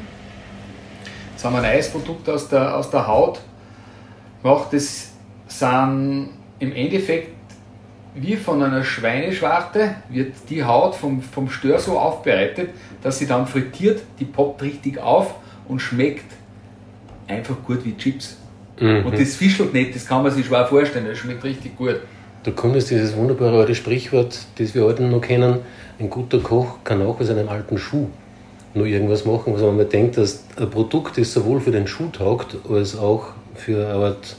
Jetzt 1.33 1.45
haben 1.45 1.55
wir 1.55 1.63
ein 1.63 1.73
neues 1.73 1.89
Produkt 1.89 2.29
aus 2.29 2.49
der, 2.49 2.77
aus 2.77 2.91
der 2.91 3.07
Haut 3.07 3.41
gemacht. 4.43 4.69
Das 4.73 5.11
sind 5.49 6.31
im 6.59 6.73
Endeffekt 6.73 7.39
wie 8.15 8.37
von 8.37 8.63
einer 8.63 8.85
Schweineschwarte 8.85 9.97
wird 10.09 10.35
die 10.51 10.65
Haut 10.65 10.95
vom, 10.95 11.23
vom 11.23 11.49
Stör 11.51 11.79
so 11.79 11.99
aufbereitet, 11.99 12.71
dass 13.03 13.19
sie 13.19 13.27
dann 13.27 13.47
frittiert, 13.47 14.03
die 14.19 14.25
poppt 14.25 14.63
richtig 14.63 14.99
auf 14.99 15.35
und 15.69 15.81
schmeckt 15.81 16.25
einfach 17.27 17.57
gut 17.65 17.85
wie 17.85 17.97
Chips. 17.97 18.37
Mhm. 18.81 19.07
Und 19.07 19.19
das 19.19 19.37
Fischelt 19.37 19.73
nicht, 19.73 19.95
das 19.95 20.07
kann 20.07 20.23
man 20.23 20.33
sich 20.33 20.47
schwer 20.47 20.67
vorstellen, 20.67 21.07
das 21.07 21.19
schmeckt 21.19 21.45
richtig 21.45 21.77
gut. 21.77 21.97
Du 22.45 22.53
konntest 22.53 22.91
dieses 22.91 23.17
wunderbare 23.17 23.61
alte 23.61 23.75
Sprichwort, 23.75 24.39
das 24.57 24.75
wir 24.75 24.85
heute 24.85 25.03
noch 25.03 25.21
kennen, 25.21 25.61
ein 25.99 26.09
guter 26.09 26.39
Koch 26.39 26.79
kann 26.85 27.03
auch 27.03 27.21
aus 27.21 27.31
einem 27.31 27.49
alten 27.49 27.79
Schuh 27.79 28.09
nur 28.75 28.87
irgendwas 28.87 29.25
machen, 29.25 29.55
was 29.55 29.63
man 29.63 29.89
denkt, 29.89 30.17
dass 30.17 30.45
ein 30.57 30.71
Produkt 30.71 31.19
ist 31.19 31.33
sowohl 31.33 31.61
für 31.61 31.73
den 31.73 31.87
Schuh 31.87 32.09
taugt, 32.09 32.57
als 32.71 32.97
auch 32.97 33.33
für 33.59 33.87
eine 33.87 34.05
Art 34.05 34.37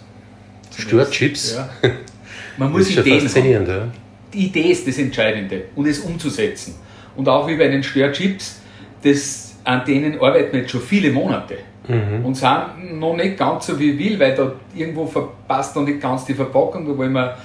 Störchips. 0.78 1.56
Ja. 1.56 1.70
Man 2.58 2.72
muss 2.72 2.90
Ideen 2.90 3.22
faszinierend, 3.22 3.70
haben. 3.70 3.92
Die 4.34 4.48
Idee 4.48 4.72
ist 4.72 4.88
das 4.88 4.98
Entscheidende 4.98 5.66
und 5.76 5.88
es 5.88 6.00
umzusetzen. 6.00 6.76
Und 7.16 7.28
auch 7.28 7.48
wie 7.48 7.56
bei 7.56 7.68
den 7.68 7.84
Störchips, 7.84 8.60
das 9.04 9.56
an 9.64 9.86
denen 9.86 10.20
arbeiten 10.20 10.54
wir 10.54 10.62
jetzt 10.62 10.72
schon 10.72 10.82
viele 10.82 11.12
Monate. 11.12 11.58
Mhm. 11.88 12.26
Und 12.26 12.36
sind 12.36 13.00
noch 13.00 13.16
nicht 13.16 13.38
ganz 13.38 13.68
so 13.68 13.80
wie 13.80 13.98
will, 13.98 14.20
weil 14.20 14.36
da 14.36 14.52
irgendwo 14.76 15.08
verpasst 15.08 15.76
noch 15.76 15.84
nicht 15.84 16.00
ganz 16.00 16.26
die 16.26 16.34
Verpackung. 16.34 16.88
Da 16.88 16.98
wollen 16.98 17.14
wir 17.14 17.38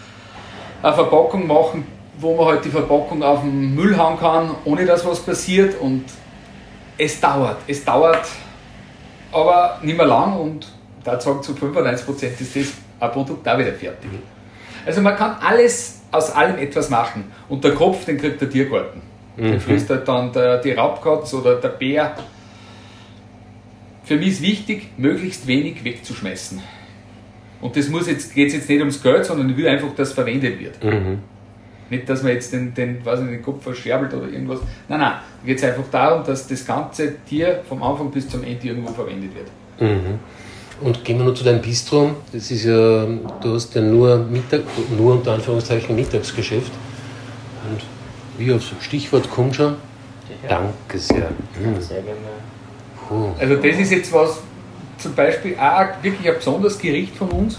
eine 0.83 0.95
Verpackung 0.95 1.47
machen, 1.47 1.87
wo 2.19 2.37
man 2.37 2.47
halt 2.47 2.65
die 2.65 2.69
Verpackung 2.69 3.23
auf 3.23 3.41
den 3.41 3.75
Müll 3.75 3.97
hauen 3.97 4.19
kann, 4.19 4.51
ohne 4.65 4.85
dass 4.85 5.05
was 5.07 5.21
passiert. 5.21 5.81
Und 5.81 6.05
es 6.99 7.21
dauert, 7.21 7.57
es 7.67 7.85
dauert, 7.85 8.27
aber 9.33 9.79
nicht 9.83 9.97
mehr 9.97 10.07
lang 10.07 10.39
und 10.39 10.67
da 11.05 11.21
sagen 11.21 11.43
zu 11.43 11.53
95% 11.53 12.41
ist 12.41 12.57
das 12.57 12.73
ein 13.01 13.13
Produkt 13.13 13.47
auch 13.47 13.59
wieder 13.59 13.73
fertig. 13.73 14.11
Also 14.87 15.01
man 15.01 15.17
kann 15.17 15.37
alles 15.41 16.03
aus 16.11 16.31
allem 16.31 16.59
etwas 16.59 16.91
machen. 16.91 17.25
Und 17.49 17.65
der 17.65 17.75
Kopf, 17.75 18.05
den 18.05 18.19
kriegt 18.19 18.41
der 18.41 18.51
Tiergarten. 18.51 19.03
Mhm. 19.37 19.43
Den 19.43 19.61
frisst 19.61 19.91
halt 19.91 20.07
dann 20.07 20.33
der, 20.33 20.59
die 20.59 20.73
Raubkatz 20.73 21.35
oder 21.35 21.57
der 21.57 21.69
Bär. 21.69 22.15
Für 24.05 24.17
mich 24.17 24.29
ist 24.29 24.43
wichtig, 24.43 24.91
möglichst 24.97 25.47
wenig 25.47 25.83
wegzuschmeißen. 25.85 26.61
Und 27.61 27.77
das 27.77 27.89
muss 27.89 28.07
jetzt, 28.07 28.35
geht 28.35 28.53
jetzt 28.53 28.69
nicht 28.69 28.81
ums 28.81 29.03
Geld, 29.03 29.25
sondern 29.25 29.49
ich 29.49 29.57
will 29.57 29.67
einfach, 29.67 29.95
dass 29.95 30.09
es 30.09 30.15
verwendet 30.15 30.61
wird. 30.61 30.85
Mhm. 30.85 31.21
Nicht, 31.91 32.09
dass 32.09 32.23
man 32.23 32.33
jetzt 32.33 32.53
den, 32.53 32.75
den, 32.75 33.05
weiß 33.05 33.21
nicht, 33.21 33.33
den 33.33 33.43
Kopf 33.43 33.63
verscherbelt 33.63 34.13
oder 34.15 34.29
irgendwas. 34.29 34.61
Nein, 34.89 35.01
nein. 35.01 35.13
Da 35.41 35.47
geht 35.47 35.59
es 35.59 35.65
einfach 35.65 35.85
darum, 35.91 36.25
dass 36.25 36.47
das 36.47 36.65
ganze 36.67 37.15
Tier 37.25 37.63
vom 37.69 37.83
Anfang 37.83 38.11
bis 38.11 38.29
zum 38.29 38.43
Ende 38.43 38.67
irgendwo 38.67 38.93
verwendet 38.93 39.31
wird. 39.35 39.49
Mhm. 39.81 40.19
Und 40.85 41.03
gehen 41.03 41.17
wir 41.17 41.25
nur 41.25 41.35
zu 41.35 41.45
deinem 41.45 41.63
Bistro. 41.63 42.11
Das 42.31 42.51
ist 42.51 42.65
ja, 42.65 43.07
du 43.07 43.55
hast 43.55 43.75
ja 43.75 43.81
nur 43.81 44.19
Mittag, 44.19 44.61
nur 44.95 45.15
unter 45.15 45.33
Anführungszeichen 45.33 45.97
Mittagsgeschäft. 45.97 46.73
Und 47.71 47.81
wie 48.37 48.53
aufs 48.53 48.71
Stichwort 48.83 49.31
kommt 49.31 49.57
schon. 49.57 49.77
Ja. 50.43 50.61
Danke 50.61 50.99
sehr. 50.99 51.31
Mhm. 51.59 51.81
Sehr 51.81 52.03
gerne. 52.03 52.19
Puh. 53.09 53.31
Also 53.39 53.57
das 53.57 53.79
ist 53.79 53.93
jetzt 53.93 54.13
was, 54.13 54.41
zum 54.99 55.15
Beispiel 55.15 55.57
auch 55.59 56.03
wirklich 56.03 56.29
ein 56.29 56.37
besonderes 56.37 56.79
Gericht 56.79 57.17
von 57.17 57.31
uns. 57.31 57.59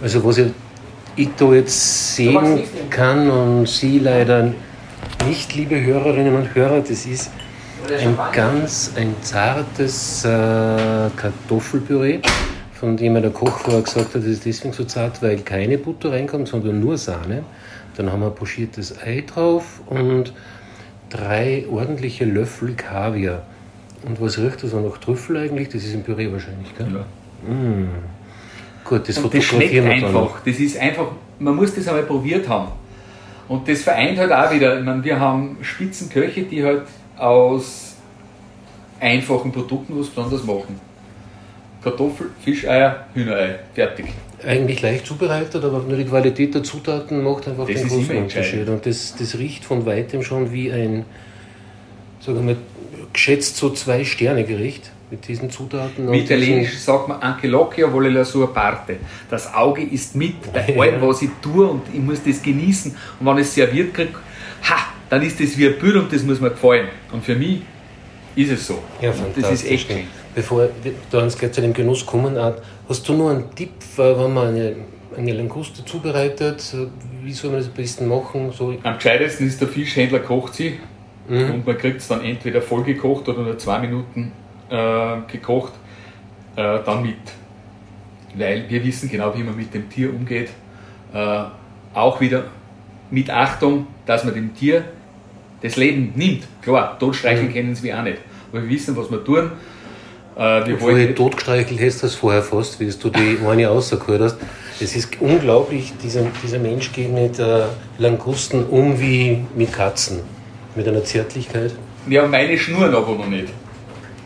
Also 0.00 0.24
was 0.24 0.38
ich, 0.38 0.52
ich 1.16 1.28
da 1.36 1.52
jetzt 1.52 2.14
sehen 2.14 2.62
kann 2.88 3.28
und 3.28 3.68
Sie 3.68 3.98
leider 3.98 4.54
nicht, 5.26 5.56
liebe 5.56 5.80
Hörerinnen 5.80 6.36
und 6.36 6.54
Hörer, 6.54 6.82
das 6.82 7.04
ist 7.04 7.32
ein 7.98 8.16
ganz 8.32 8.92
ein 8.96 9.14
zartes 9.22 10.24
äh, 10.24 10.28
Kartoffelpüree, 11.16 12.20
von 12.74 12.96
dem 12.96 13.14
der 13.14 13.30
Koch 13.30 13.58
vorher 13.58 13.82
gesagt 13.82 14.14
hat, 14.14 14.14
das 14.16 14.24
ist 14.24 14.44
deswegen 14.44 14.72
so 14.72 14.84
zart, 14.84 15.22
weil 15.22 15.38
keine 15.38 15.78
Butter 15.78 16.12
reinkommt, 16.12 16.48
sondern 16.48 16.80
nur 16.80 16.98
Sahne. 16.98 17.44
Dann 17.96 18.10
haben 18.10 18.20
wir 18.20 18.30
pochiertes 18.30 18.98
Ei 19.02 19.22
drauf 19.26 19.80
und 19.86 20.32
drei 21.10 21.66
ordentliche 21.70 22.24
Löffel 22.24 22.74
Kaviar. 22.74 23.42
Und 24.04 24.20
was 24.20 24.38
riecht 24.38 24.62
das 24.62 24.74
auch 24.74 24.82
nach 24.82 24.98
Trüffel 24.98 25.36
eigentlich? 25.36 25.68
Das 25.68 25.84
ist 25.84 25.94
im 25.94 26.02
Püree 26.02 26.32
wahrscheinlich, 26.32 26.76
gell? 26.76 26.88
Ja. 26.92 27.52
Mmh. 27.52 27.88
Gut, 28.84 29.08
das 29.08 29.18
und 29.18 29.32
das 29.32 29.44
schmeckt 29.44 29.74
einfach. 29.74 30.40
Das 30.44 30.58
ist 30.58 30.76
einfach, 30.78 31.08
man 31.38 31.54
muss 31.54 31.74
das 31.74 31.86
einmal 31.86 32.02
probiert 32.02 32.48
haben. 32.48 32.72
Und 33.48 33.68
das 33.68 33.82
vereint 33.82 34.18
halt 34.18 34.32
auch 34.32 34.50
wieder, 34.50 34.78
ich 34.78 34.84
meine, 34.84 35.04
wir 35.04 35.20
haben 35.20 35.58
Spitzenköche, 35.60 36.42
die 36.42 36.64
halt 36.64 36.82
aus 37.22 37.94
einfachen 39.00 39.52
Produkten 39.52 39.98
was 39.98 40.08
besonders 40.08 40.44
machen. 40.44 40.80
Kartoffel, 41.82 42.30
Fischeier, 42.44 43.06
Hühnerei, 43.14 43.58
fertig. 43.74 44.06
Eigentlich 44.44 44.82
leicht 44.82 45.06
zubereitet, 45.06 45.64
aber 45.64 45.80
nur 45.80 45.96
die 45.96 46.04
Qualität 46.04 46.54
der 46.54 46.62
Zutaten 46.62 47.22
macht 47.22 47.48
einfach 47.48 47.66
das 47.66 47.80
den 47.80 47.88
großen 47.88 48.16
Unterschied. 48.16 48.68
Und 48.68 48.86
das, 48.86 49.14
das 49.18 49.38
riecht 49.38 49.64
von 49.64 49.86
weitem 49.86 50.22
schon 50.22 50.52
wie 50.52 50.72
ein, 50.72 51.04
sagen 52.20 52.38
wir 52.38 52.54
mal, 52.54 52.56
geschätzt 53.12 53.56
so 53.56 53.70
zwei 53.70 54.04
Sterne 54.04 54.44
Gericht 54.44 54.90
mit 55.10 55.26
diesen 55.28 55.50
Zutaten. 55.50 56.08
Mit 56.08 56.24
Italienisch 56.24 56.78
sagt 56.78 57.08
man 57.08 57.20
anche 57.20 57.46
l'occhio 57.46 57.92
vuole 57.92 58.08
la 58.08 58.24
sua 58.24 58.46
parte. 58.46 58.96
Das 59.30 59.52
Auge 59.52 59.82
ist 59.82 60.16
mit 60.16 60.52
bei 60.52 60.76
allem, 60.80 61.02
was 61.02 61.22
ich 61.22 61.30
tue 61.40 61.66
und 61.66 61.82
ich 61.92 62.00
muss 62.00 62.22
das 62.24 62.42
genießen. 62.42 62.96
Und 63.20 63.26
wenn 63.26 63.38
ich 63.38 63.46
es 63.46 63.54
serviert 63.54 63.92
kriege, 63.92 64.14
ha, 64.68 64.91
dann 65.12 65.20
ist 65.20 65.38
das 65.38 65.58
wie 65.58 65.66
ein 65.66 65.78
Bild 65.78 65.94
und 65.96 66.10
das 66.10 66.22
muss 66.22 66.40
mir 66.40 66.48
gefallen. 66.48 66.88
Und 67.12 67.22
für 67.22 67.34
mich 67.34 67.60
ist 68.34 68.50
es 68.50 68.66
so. 68.66 68.78
Ja, 69.02 69.12
das 69.36 69.50
ist 69.50 69.70
echt 69.70 69.86
schön. 69.86 70.04
Bevor 70.34 70.70
wir 71.10 71.22
uns 71.22 71.36
gleich 71.36 71.52
zu 71.52 71.60
dem 71.60 71.74
Genuss 71.74 72.06
kommen, 72.06 72.34
hast 72.88 73.06
du 73.06 73.12
nur 73.12 73.30
einen 73.30 73.54
Tipp, 73.54 73.72
wenn 73.96 74.32
man 74.32 74.48
eine, 74.48 74.76
eine 75.14 75.32
Languste 75.34 75.84
zubereitet? 75.84 76.64
Wie 77.22 77.32
soll 77.34 77.50
man 77.50 77.60
das 77.60 77.68
am 77.68 77.74
besten 77.74 78.08
machen? 78.08 78.52
So 78.52 78.74
am 78.82 78.94
gescheitesten 78.94 79.48
ist 79.48 79.60
der 79.60 79.68
Fischhändler 79.68 80.20
kocht 80.20 80.54
sie 80.54 80.78
mhm. 81.28 81.50
und 81.50 81.66
man 81.66 81.76
kriegt 81.76 82.00
es 82.00 82.08
dann 82.08 82.24
entweder 82.24 82.62
voll 82.62 82.82
gekocht 82.82 83.28
oder 83.28 83.42
nur 83.42 83.58
zwei 83.58 83.80
Minuten 83.80 84.32
äh, 84.70 85.16
gekocht, 85.30 85.74
äh, 86.56 86.78
dann 86.86 87.02
mit. 87.02 87.18
Weil 88.34 88.64
wir 88.66 88.82
wissen 88.82 89.10
genau, 89.10 89.36
wie 89.36 89.42
man 89.42 89.54
mit 89.54 89.74
dem 89.74 89.90
Tier 89.90 90.08
umgeht. 90.08 90.48
Äh, 91.12 91.42
auch 91.92 92.18
wieder 92.18 92.44
mit 93.10 93.28
Achtung, 93.28 93.88
dass 94.06 94.24
man 94.24 94.32
dem 94.32 94.54
Tier 94.54 94.84
das 95.62 95.76
Leben 95.76 96.12
nimmt. 96.14 96.44
Klar, 96.60 96.98
totstreicheln 96.98 97.48
mhm. 97.48 97.52
kennen 97.52 97.74
sie 97.74 97.92
auch 97.94 98.02
nicht. 98.02 98.18
Aber 98.50 98.62
wir 98.62 98.68
wissen, 98.68 98.96
was 98.96 99.10
wir 99.10 99.24
tun. 99.24 99.52
Äh, 100.36 100.66
wir 100.66 100.74
Bevor 100.74 100.92
du 100.92 101.14
totgestreichelt 101.14 101.80
hast, 101.80 102.02
das 102.02 102.14
vorher 102.14 102.42
fast, 102.42 102.80
wie 102.80 102.90
du 102.90 103.10
die 103.10 103.38
eine 103.46 103.66
rausgehört 103.66 104.22
hast. 104.22 104.36
Es 104.80 104.96
ist 104.96 105.20
unglaublich, 105.20 105.92
dieser, 106.02 106.22
dieser 106.42 106.58
Mensch 106.58 106.92
geht 106.92 107.12
mit 107.12 107.38
äh, 107.38 107.64
Langusten 107.98 108.66
um 108.66 108.98
wie 109.00 109.44
mit 109.54 109.72
Katzen. 109.72 110.20
Mit 110.74 110.88
einer 110.88 111.04
Zärtlichkeit. 111.04 111.72
Ja, 112.08 112.26
meine 112.26 112.58
schnurren 112.58 112.94
aber 112.94 113.14
noch 113.14 113.26
nicht. 113.26 113.48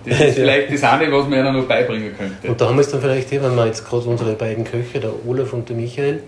Das 0.06 0.20
ist 0.20 0.34
vielleicht 0.36 0.72
das 0.72 0.82
eine, 0.84 1.10
was 1.12 1.28
man 1.28 1.40
ihnen 1.40 1.52
noch 1.52 1.64
beibringen 1.64 2.16
könnte. 2.16 2.48
Und 2.48 2.60
da 2.60 2.68
haben 2.68 2.76
wir 2.76 2.82
es 2.82 2.90
dann 2.90 3.00
vielleicht, 3.00 3.32
eh, 3.32 3.42
wenn 3.42 3.56
wir 3.56 3.66
jetzt 3.66 3.86
gerade 3.86 4.08
unsere 4.08 4.34
beiden 4.34 4.64
Köche, 4.64 5.00
der 5.00 5.10
Olaf 5.26 5.52
und 5.52 5.68
der 5.68 5.76
Michael, 5.76 6.22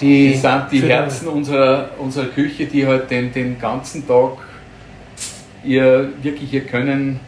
die, 0.00 0.32
die 0.32 0.36
sind 0.36 0.64
die 0.72 0.82
Herzen 0.82 1.28
unserer, 1.28 1.90
unserer 1.98 2.26
Küche, 2.26 2.66
die 2.66 2.86
halt 2.86 3.10
den, 3.10 3.32
den 3.32 3.58
ganzen 3.58 4.06
Tag 4.06 4.32
ihr 5.64 6.10
wirklich 6.22 6.52
ihr 6.52 6.64
Können 6.64 7.20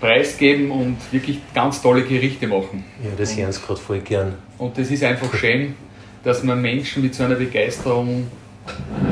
preisgeben 0.00 0.70
und 0.70 0.96
wirklich 1.10 1.40
ganz 1.54 1.82
tolle 1.82 2.02
Gerichte 2.02 2.46
machen. 2.46 2.84
Ja, 3.02 3.10
das 3.16 3.36
hören 3.36 3.52
sie 3.52 3.60
gerade 3.60 3.80
voll 3.80 4.00
gern. 4.00 4.34
Und 4.58 4.78
das 4.78 4.90
ist 4.90 5.02
einfach 5.02 5.34
schön, 5.34 5.74
dass 6.22 6.42
man 6.42 6.60
Menschen 6.60 7.02
mit 7.02 7.14
so 7.14 7.24
einer 7.24 7.34
Begeisterung 7.34 8.26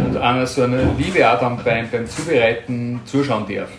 und 0.07 0.17
einer 0.17 0.47
so 0.47 0.63
einer 0.63 0.83
Liebe 0.99 1.29
auch 1.29 1.41
dann 1.41 1.59
beim, 1.65 1.89
beim 1.91 2.07
Zubereiten 2.07 3.01
zuschauen 3.05 3.47
darf. 3.49 3.71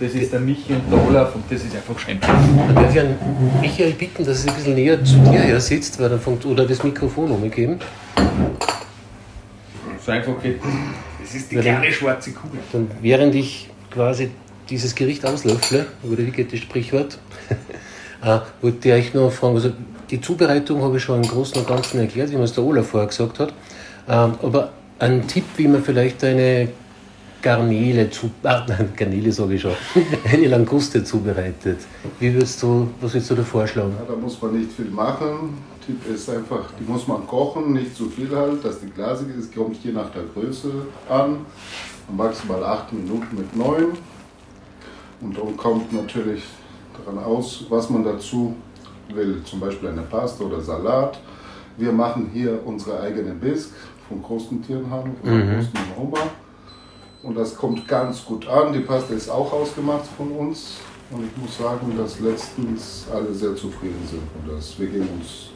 Das 0.00 0.12
ist 0.14 0.32
der 0.32 0.40
Michi 0.40 0.72
und 0.72 0.90
der 0.90 1.06
Olaf 1.06 1.34
und 1.34 1.44
das 1.50 1.62
ist 1.62 1.74
einfach 1.74 1.98
schön. 1.98 2.18
Dann 2.20 2.74
darf 2.74 2.94
ich 2.94 3.00
an 3.00 3.14
Michael 3.60 3.92
bitten, 3.92 4.24
dass 4.24 4.44
er 4.44 4.52
ein 4.52 4.56
bisschen 4.56 4.74
näher 4.74 5.04
zu 5.04 5.18
dir 5.18 5.40
her 5.40 5.60
sitzt, 5.60 6.00
weil 6.00 6.08
dann 6.08 6.20
fängt, 6.20 6.44
oder 6.46 6.66
das 6.66 6.82
Mikrofon 6.82 7.30
umgeben. 7.30 7.78
So 10.04 10.12
einfach 10.12 10.40
geht 10.42 10.60
das. 10.60 10.70
Das 11.22 11.34
ist 11.34 11.50
die 11.50 11.56
kleine 11.56 11.92
schwarze 11.92 12.32
Kugel. 12.32 12.60
Dann 12.72 12.90
während 13.02 13.34
ich 13.34 13.68
quasi 13.90 14.30
dieses 14.70 14.94
Gericht 14.94 15.24
auslöffle, 15.26 15.86
oder 16.02 16.18
wie 16.18 16.30
geht 16.30 16.52
das 16.52 16.60
Sprichwort, 16.60 17.18
äh, 18.22 18.38
wollte 18.62 18.88
ich 18.88 18.94
euch 18.94 19.14
noch 19.14 19.30
fragen, 19.30 19.56
also 19.56 19.72
die 20.10 20.20
Zubereitung 20.20 20.82
habe 20.82 20.96
ich 20.96 21.02
schon 21.02 21.22
im 21.22 21.28
Großen 21.28 21.58
und 21.58 21.66
Ganzen 21.66 21.98
erklärt, 21.98 22.30
wie 22.30 22.34
man 22.34 22.44
es 22.44 22.52
der 22.52 22.64
Olaf 22.64 22.86
vorher 22.86 23.08
gesagt 23.08 23.40
hat. 23.40 23.52
Ähm, 24.08 24.34
aber 24.42 24.70
ein 24.98 25.26
Tipp, 25.26 25.44
wie 25.56 25.68
man 25.68 25.82
vielleicht 25.82 26.22
eine 26.24 26.68
Garnele, 27.42 28.10
zu, 28.10 28.30
ah, 28.42 28.64
nein, 28.66 28.92
Garnele 28.96 29.30
sage 29.30 29.54
ich 29.54 29.60
schon, 29.60 29.72
eine 30.32 30.48
Languste 30.48 31.04
zubereitet. 31.04 31.78
Wie 32.18 32.32
würdest 32.32 32.62
du, 32.62 32.88
was 33.00 33.14
würdest 33.14 33.30
du 33.30 33.34
da 33.34 33.42
vorschlagen? 33.42 33.94
Ja, 33.98 34.14
da 34.14 34.20
muss 34.20 34.40
man 34.40 34.58
nicht 34.58 34.72
viel 34.72 34.86
machen. 34.86 35.58
Tipp 35.86 36.04
ist 36.12 36.28
einfach, 36.28 36.64
die 36.80 36.90
muss 36.90 37.06
man 37.06 37.26
kochen, 37.26 37.72
nicht 37.74 37.96
zu 37.96 38.08
viel 38.10 38.34
halt, 38.34 38.64
dass 38.64 38.80
die 38.80 38.90
glasig 38.90 39.28
ist, 39.38 39.54
kommt 39.54 39.76
je 39.84 39.92
nach 39.92 40.10
der 40.10 40.24
Größe 40.34 40.70
an. 41.08 41.46
Maximal 42.14 42.62
8 42.64 42.92
Minuten 42.92 43.36
mit 43.36 43.54
9. 43.54 43.84
Und 45.20 45.38
dann 45.38 45.56
kommt 45.56 45.92
natürlich 45.92 46.42
daran 46.98 47.22
aus, 47.22 47.64
was 47.68 47.88
man 47.90 48.04
dazu 48.04 48.54
will. 49.14 49.42
Zum 49.44 49.60
Beispiel 49.60 49.88
eine 49.88 50.02
Pasta 50.02 50.44
oder 50.44 50.60
Salat. 50.60 51.20
Wir 51.76 51.92
machen 51.92 52.30
hier 52.32 52.60
unsere 52.64 53.00
eigene 53.00 53.32
Bisk 53.32 53.70
von 54.08 54.22
großen 54.22 54.62
Tieren 54.64 54.90
haben, 54.90 55.14
von 55.22 55.36
mhm. 55.36 55.54
großen 55.54 55.72
Aroma. 55.94 56.18
Und 57.26 57.34
das 57.36 57.56
kommt 57.56 57.88
ganz 57.88 58.24
gut 58.24 58.46
an. 58.46 58.72
Die 58.72 58.80
Pasta 58.80 59.12
ist 59.12 59.28
auch 59.28 59.52
ausgemacht 59.52 60.06
von 60.16 60.30
uns. 60.30 60.76
Und 61.10 61.24
ich 61.24 61.42
muss 61.42 61.58
sagen, 61.58 61.92
dass 61.98 62.20
letztens 62.20 63.06
alle 63.12 63.34
sehr 63.34 63.56
zufrieden 63.56 64.06
sind. 64.08 64.22
Und 64.38 64.56
dass 64.56 64.78
wir 64.78 64.86
geben 64.86 65.08
uns 65.18 65.50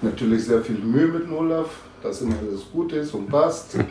natürlich 0.00 0.44
sehr 0.44 0.60
viel 0.60 0.78
Mühe 0.78 1.06
mit 1.06 1.30
Olaf, 1.30 1.68
dass 2.02 2.22
immer 2.22 2.34
alles 2.40 2.62
gut 2.72 2.92
ist 2.92 3.14
und 3.14 3.28
passt. 3.28 3.76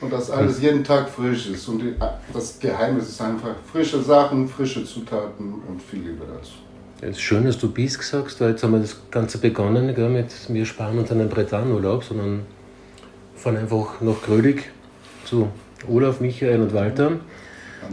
Und 0.00 0.10
dass 0.10 0.30
alles 0.30 0.62
jeden 0.62 0.82
Tag 0.82 1.10
frisch 1.10 1.50
ist. 1.50 1.68
Und 1.68 1.82
die, 1.82 1.94
das 2.32 2.58
Geheimnis 2.58 3.10
ist 3.10 3.20
einfach 3.20 3.54
frische 3.70 4.00
Sachen, 4.00 4.48
frische 4.48 4.82
Zutaten 4.82 5.56
und 5.68 5.82
viel 5.82 6.00
Liebe 6.00 6.24
dazu. 6.24 6.52
Es 7.02 7.10
ist 7.10 7.20
schön, 7.20 7.44
dass 7.44 7.58
du 7.58 7.70
Bisk 7.70 8.02
sagst, 8.02 8.40
weil 8.40 8.52
jetzt 8.52 8.62
haben 8.62 8.72
wir 8.72 8.80
das 8.80 8.96
Ganze 9.10 9.36
begonnen 9.36 9.94
gell, 9.94 10.08
mit, 10.08 10.32
wir 10.48 10.64
sparen 10.64 10.98
uns 10.98 11.12
einen 11.12 11.28
Bretanurlaub, 11.28 12.02
sondern 12.02 12.46
fahren 13.36 13.58
einfach 13.58 14.00
nach 14.00 14.22
Grödig 14.22 14.70
zu 15.26 15.50
Olaf, 15.88 16.20
Michael 16.20 16.60
und 16.62 16.74
Walter. 16.74 17.12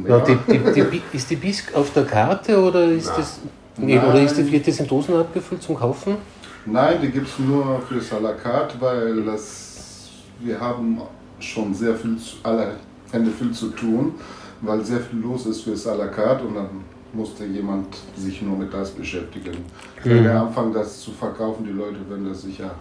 Ja, 0.07 0.19
die, 0.19 0.37
die, 0.51 0.59
die, 0.59 1.01
ist 1.13 1.29
die 1.29 1.35
Bisk 1.37 1.73
auf 1.73 1.93
der 1.93 2.05
Karte 2.05 2.61
oder 2.61 2.85
ist 2.85 3.09
das 3.17 3.39
nee, 3.77 3.97
oder 3.97 4.21
ist 4.21 4.37
die, 4.37 4.51
wird 4.51 4.67
das 4.67 4.79
in 4.79 4.87
Dosen 4.87 5.15
abgefüllt 5.15 5.61
zum 5.61 5.75
Kaufen? 5.75 6.17
Nein, 6.65 6.97
die 7.01 7.09
gibt 7.09 7.27
es 7.27 7.39
nur 7.39 7.81
für 7.87 8.01
Salakat, 8.01 8.75
weil 8.79 9.23
das, 9.23 10.09
wir 10.41 10.59
haben 10.59 11.01
schon 11.39 11.73
sehr 11.73 11.95
viel, 11.95 12.17
alle 12.43 12.75
Hände 13.11 13.31
viel 13.31 13.51
zu 13.51 13.69
tun, 13.69 14.15
weil 14.61 14.83
sehr 14.83 14.99
viel 14.99 15.19
los 15.19 15.45
ist 15.45 15.61
für 15.61 15.75
Salakat 15.75 16.41
und 16.41 16.55
dann 16.55 16.69
musste 17.13 17.45
jemand 17.45 17.87
sich 18.17 18.41
nur 18.41 18.57
mit 18.57 18.73
das 18.73 18.91
beschäftigen. 18.91 19.57
Wenn 20.03 20.25
wir 20.25 20.41
anfangen, 20.41 20.73
das 20.73 20.99
zu 20.99 21.11
verkaufen, 21.11 21.65
die 21.65 21.71
Leute 21.71 21.97
werden 22.09 22.27
das 22.27 22.41
sicher 22.41 22.71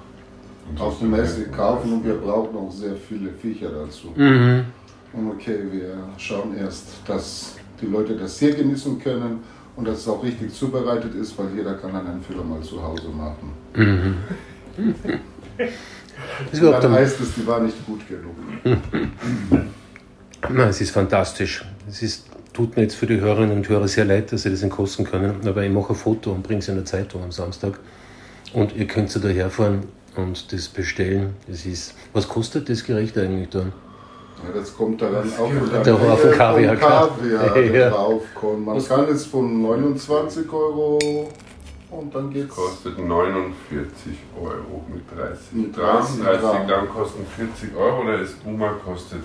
auf 0.79 0.99
der 0.99 1.09
Messe 1.09 1.49
kaufen 1.49 1.93
und 1.93 2.05
wir 2.05 2.15
brauchen 2.15 2.57
auch 2.57 2.73
sehr 2.73 2.97
viele 2.97 3.31
Viecher 3.31 3.69
dazu. 3.71 4.09
Mhm. 4.17 4.65
Und 5.17 5.31
okay, 5.31 5.59
wir 5.71 5.97
schauen 6.19 6.57
erst, 6.57 6.89
dass 7.07 7.55
die 7.81 7.87
Leute 7.87 8.17
das 8.17 8.39
hier 8.39 8.55
genießen 8.55 8.99
können 8.99 9.41
und 9.75 9.89
dass 9.89 9.99
es 9.99 10.09
auch 10.09 10.23
richtig 10.23 10.53
zubereitet 10.53 11.15
ist, 11.15 11.39
weil 11.39 11.47
jeder 11.57 11.75
kann 11.75 11.93
dann 11.93 12.07
einen 12.07 12.23
Füller 12.23 12.45
mal 12.45 12.61
zu 12.61 12.83
Hause 12.83 13.09
machen. 13.09 13.53
Mhm. 13.75 14.17
Das 16.51 16.61
Und 16.61 16.71
dann 16.71 16.93
heißt 16.93 17.21
es, 17.21 17.35
die 17.35 17.47
war 17.47 17.61
nicht 17.61 17.87
gut 17.87 18.01
genug. 18.07 18.35
Nein, 20.51 20.69
es 20.69 20.81
ist 20.83 20.91
fantastisch. 20.91 21.65
Es 21.89 22.03
ist, 22.03 22.27
tut 22.53 22.77
mir 22.77 22.83
jetzt 22.83 22.97
für 22.97 23.07
die 23.07 23.19
Hörerinnen 23.19 23.57
und 23.57 23.69
Hörer 23.69 23.89
sehr 23.89 24.05
leid, 24.05 24.33
dass 24.33 24.43
sie 24.43 24.51
das 24.51 24.63
nicht 24.63 24.73
kosten 24.73 25.05
können, 25.05 25.47
aber 25.47 25.63
ich 25.65 25.73
mache 25.73 25.95
ein 25.95 25.97
Foto 25.97 26.33
und 26.33 26.43
bringe 26.43 26.59
es 26.59 26.69
in 26.69 26.75
der 26.75 26.85
Zeitung 26.85 27.23
am 27.23 27.33
Samstag. 27.33 27.79
Und 28.53 28.77
ihr 28.77 28.87
könnt 28.87 29.15
da 29.17 29.29
herfahren 29.29 29.85
und 30.15 30.53
das 30.53 30.69
bestellen. 30.69 31.35
Das 31.49 31.65
ist, 31.65 31.95
was 32.13 32.29
kostet 32.29 32.69
das 32.69 32.85
Gericht 32.85 33.17
eigentlich 33.19 33.49
dann? 33.49 33.73
Ja, 34.45 34.61
das 34.61 34.77
kommt 34.77 35.01
da 35.01 35.09
dann 35.11 35.33
auch 35.39 35.51
wieder 35.51 35.83
Der 35.83 35.95
Menge 35.95 36.11
Haufen 36.11 36.31
Kaviar. 36.33 36.77
Kaviar 36.77 37.57
Ja. 37.75 37.91
draufkommen. 37.91 38.65
Man 38.65 38.77
Was- 38.77 38.89
kann 38.89 39.05
es 39.09 39.27
von 39.27 39.63
29 39.63 40.53
Euro 40.53 41.29
und 41.91 42.15
dann 42.15 42.31
geht's. 42.31 42.55
Kostet 42.55 42.99
49 42.99 44.13
Euro 44.41 44.85
mit 44.93 45.03
30 45.19 45.53
Mit 45.53 45.75
Gramm. 45.75 45.97
30 46.03 46.23
30 46.23 46.41
Gramm. 46.41 46.67
Gramm 46.67 46.89
kosten 46.91 47.27
40 47.37 47.77
Euro, 47.77 48.05
der 48.07 48.21
Espuma 48.21 48.69
kostet 48.85 49.23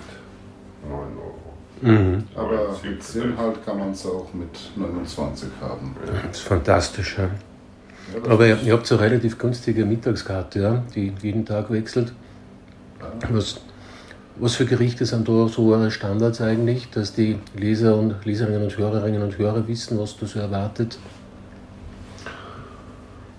9 0.88 0.92
Euro. 0.98 1.38
Mhm. 1.82 2.24
Aber 2.36 2.54
90. 2.68 2.90
mit 2.90 3.02
10 3.02 3.36
halt 3.36 3.64
kann 3.66 3.78
man 3.78 3.90
es 3.92 4.06
auch 4.06 4.26
mit 4.32 4.48
29 4.76 5.48
haben. 5.60 5.94
Das 6.30 6.38
ist 6.38 6.46
fantastisch. 6.46 7.16
Ja. 7.18 7.24
Ja, 7.24 8.20
das 8.20 8.28
Aber 8.30 8.46
ihr, 8.46 8.54
ist- 8.56 8.64
ihr 8.64 8.72
habt 8.72 8.86
so 8.86 8.96
eine 8.96 9.04
relativ 9.10 9.38
günstige 9.38 9.84
Mittagskarte, 9.84 10.60
ja, 10.60 10.82
die 10.94 11.12
jeden 11.22 11.44
Tag 11.44 11.70
wechselt. 11.70 12.12
Was, 13.30 13.60
was 14.36 14.56
für 14.56 14.66
Gerichte 14.66 15.04
sind 15.06 15.28
da 15.28 15.48
so 15.48 15.72
eure 15.72 15.90
Standards 15.90 16.40
eigentlich, 16.40 16.90
dass 16.90 17.14
die 17.14 17.38
Leser 17.56 17.96
und 17.96 18.24
Leserinnen 18.24 18.62
und 18.62 18.76
Hörerinnen 18.76 19.22
und 19.22 19.38
Hörer 19.38 19.66
wissen, 19.68 19.98
was 19.98 20.16
du 20.16 20.26
so 20.26 20.40
erwartet? 20.40 20.98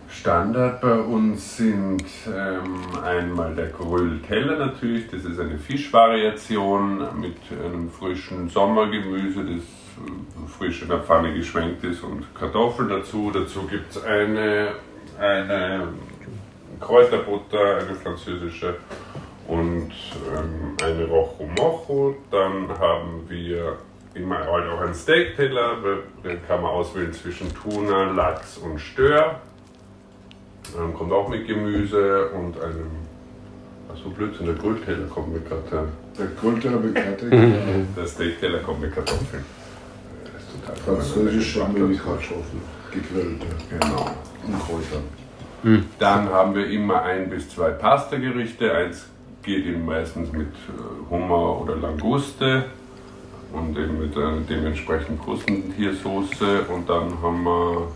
Standard 0.07 0.79
bei 0.79 0.93
uns 0.93 1.57
sind 1.57 2.05
ähm, 2.27 3.03
einmal 3.03 3.53
der 3.55 3.67
Grillteller 3.67 4.57
natürlich, 4.57 5.09
das 5.11 5.25
ist 5.25 5.37
eine 5.37 5.57
Fischvariation 5.57 6.99
mit 7.19 7.35
einem 7.51 7.89
frischen 7.89 8.47
Sommergemüse, 8.47 9.43
das 9.43 9.55
äh, 9.55 10.47
frisch 10.47 10.81
in 10.81 10.87
der 10.87 10.99
Pfanne 10.99 11.33
geschwenkt 11.33 11.83
ist 11.83 12.03
und 12.03 12.23
Kartoffeln 12.35 12.87
dazu. 12.87 13.31
Dazu 13.33 13.63
gibt 13.63 13.93
es 13.93 14.01
eine, 14.01 14.69
eine 15.19 15.89
Kräuterbutter, 16.79 17.79
eine 17.79 17.95
französische 17.95 18.75
und 19.47 19.91
ähm, 20.35 20.77
eine 20.83 21.05
Rojo 21.05 21.47
Mojo. 21.57 22.15
Dann 22.31 22.69
haben 22.79 23.23
wir 23.29 23.77
immer 24.13 24.39
halt 24.39 24.69
auch 24.69 24.81
einen 24.81 24.93
Steakteller, 24.93 25.77
den 26.23 26.45
kann 26.47 26.61
man 26.61 26.71
auswählen 26.71 27.11
zwischen 27.13 27.53
Tuna, 27.53 28.11
Lachs 28.11 28.57
und 28.57 28.79
Stör. 28.79 29.39
Ähm, 30.79 30.93
kommt 30.93 31.11
auch 31.11 31.27
mit 31.27 31.45
Gemüse 31.47 32.29
und 32.29 32.59
einem, 32.61 32.87
achso 33.91 34.09
Blödsinn, 34.09 34.45
der 34.45 34.55
Grillteller 34.55 35.07
kommt 35.07 35.33
mit 35.33 35.47
Kartoffeln. 35.49 35.91
Der 36.17 36.27
Grillteller 36.39 36.77
mit 36.79 36.95
Karte, 36.95 37.29
Der 37.29 38.07
Steakteller 38.07 38.59
kommt 38.59 38.81
mit 38.81 38.93
Kartoffeln. 38.93 39.43
Das 40.23 40.41
ist 40.43 40.51
total 40.61 40.75
französische 40.95 41.59
toll. 41.59 41.69
Milchkartoffeln, 41.69 42.61
gegrillte 42.91 43.45
Genau. 43.69 44.11
und 44.45 44.59
Kräuter. 44.59 45.81
Dann 45.97 46.29
haben 46.29 46.55
wir 46.55 46.67
immer 46.67 47.01
ein 47.03 47.29
bis 47.29 47.49
zwei 47.49 47.69
Pasta-Gerichte. 47.71 48.73
Eins 48.73 49.07
geht 49.43 49.65
eben 49.65 49.85
meistens 49.85 50.31
mit 50.31 50.47
äh, 50.47 51.09
Hummer 51.09 51.61
oder 51.61 51.75
Languste 51.75 52.65
und 53.51 53.77
eben 53.77 53.99
mit 53.99 54.17
einer 54.17 54.37
dementsprechend 54.49 55.21
Krustentiersoße. 55.23 56.63
Und 56.73 56.89
dann 56.89 57.21
haben 57.21 57.43
wir 57.43 57.87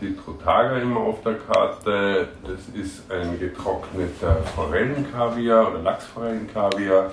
die 0.00 0.16
Trotaga 0.16 0.76
immer 0.78 1.00
auf 1.00 1.22
der 1.22 1.34
Karte. 1.34 2.28
Das 2.42 2.68
ist 2.80 3.10
ein 3.10 3.38
getrockneter 3.38 4.42
Forellenkaviar 4.54 5.70
oder 5.70 5.82
Lachsforellenkaviar, 5.82 7.10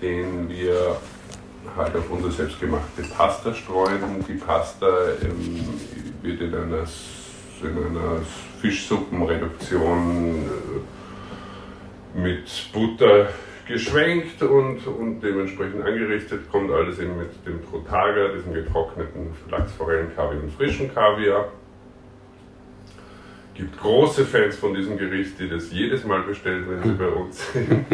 den 0.00 0.48
wir 0.48 0.96
halt 1.76 1.96
auf 1.96 2.10
unsere 2.10 2.32
selbstgemachte 2.32 3.02
Pasta 3.16 3.54
streuen. 3.54 4.24
Die 4.28 4.34
Pasta 4.34 4.86
ähm, 5.22 5.64
wird 6.22 6.40
in 6.40 6.54
einer, 6.54 6.84
in 7.62 7.78
einer 7.86 8.20
Fischsuppenreduktion 8.60 10.44
äh, 10.44 10.73
mit 12.14 12.72
Butter 12.72 13.28
geschwenkt 13.66 14.42
und, 14.42 14.86
und 14.86 15.20
dementsprechend 15.20 15.84
angerichtet. 15.84 16.50
Kommt 16.50 16.70
alles 16.70 16.98
eben 16.98 17.16
mit 17.18 17.30
dem 17.46 17.64
Trotaga, 17.68 18.28
diesem 18.28 18.54
getrockneten 18.54 19.32
Lachsforellenkaviar 19.50 20.42
und 20.42 20.52
frischen 20.52 20.92
Kaviar. 20.92 21.48
Gibt 23.54 23.80
große 23.80 24.24
Fans 24.24 24.56
von 24.56 24.74
diesem 24.74 24.98
Gericht, 24.98 25.38
die 25.38 25.48
das 25.48 25.70
jedes 25.72 26.04
Mal 26.04 26.22
bestellen, 26.22 26.64
wenn 26.68 26.82
sie 26.82 26.96
bei 26.98 27.08
uns 27.08 27.52
sind. 27.52 27.86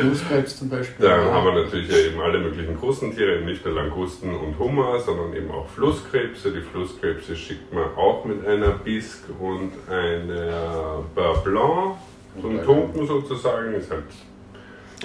Flusskrebs 0.00 0.58
zum 0.58 0.68
Beispiel. 0.70 1.06
Dann 1.06 1.24
haben 1.24 1.44
wir 1.46 1.62
natürlich 1.64 1.90
ja 1.90 1.98
eben 1.98 2.20
alle 2.20 2.38
möglichen 2.38 2.78
Krustentiere, 2.78 3.36
eben 3.36 3.46
nicht 3.46 3.64
nur 3.64 3.74
Langusten 3.74 4.34
und 4.34 4.58
Hummer, 4.58 4.98
sondern 5.00 5.34
eben 5.34 5.50
auch 5.50 5.68
Flusskrebse. 5.68 6.50
Die 6.52 6.60
Flusskrebse 6.62 7.36
schickt 7.36 7.72
man 7.72 7.84
auch 7.96 8.24
mit 8.24 8.46
einer 8.46 8.70
Bisque 8.70 9.32
und 9.38 9.72
einer 9.90 11.04
Beurre 11.14 11.42
Blanc 11.44 11.96
zum 12.40 12.64
Tunken 12.64 13.06
sozusagen. 13.06 13.74
Ist 13.74 13.90
halt, 13.90 14.04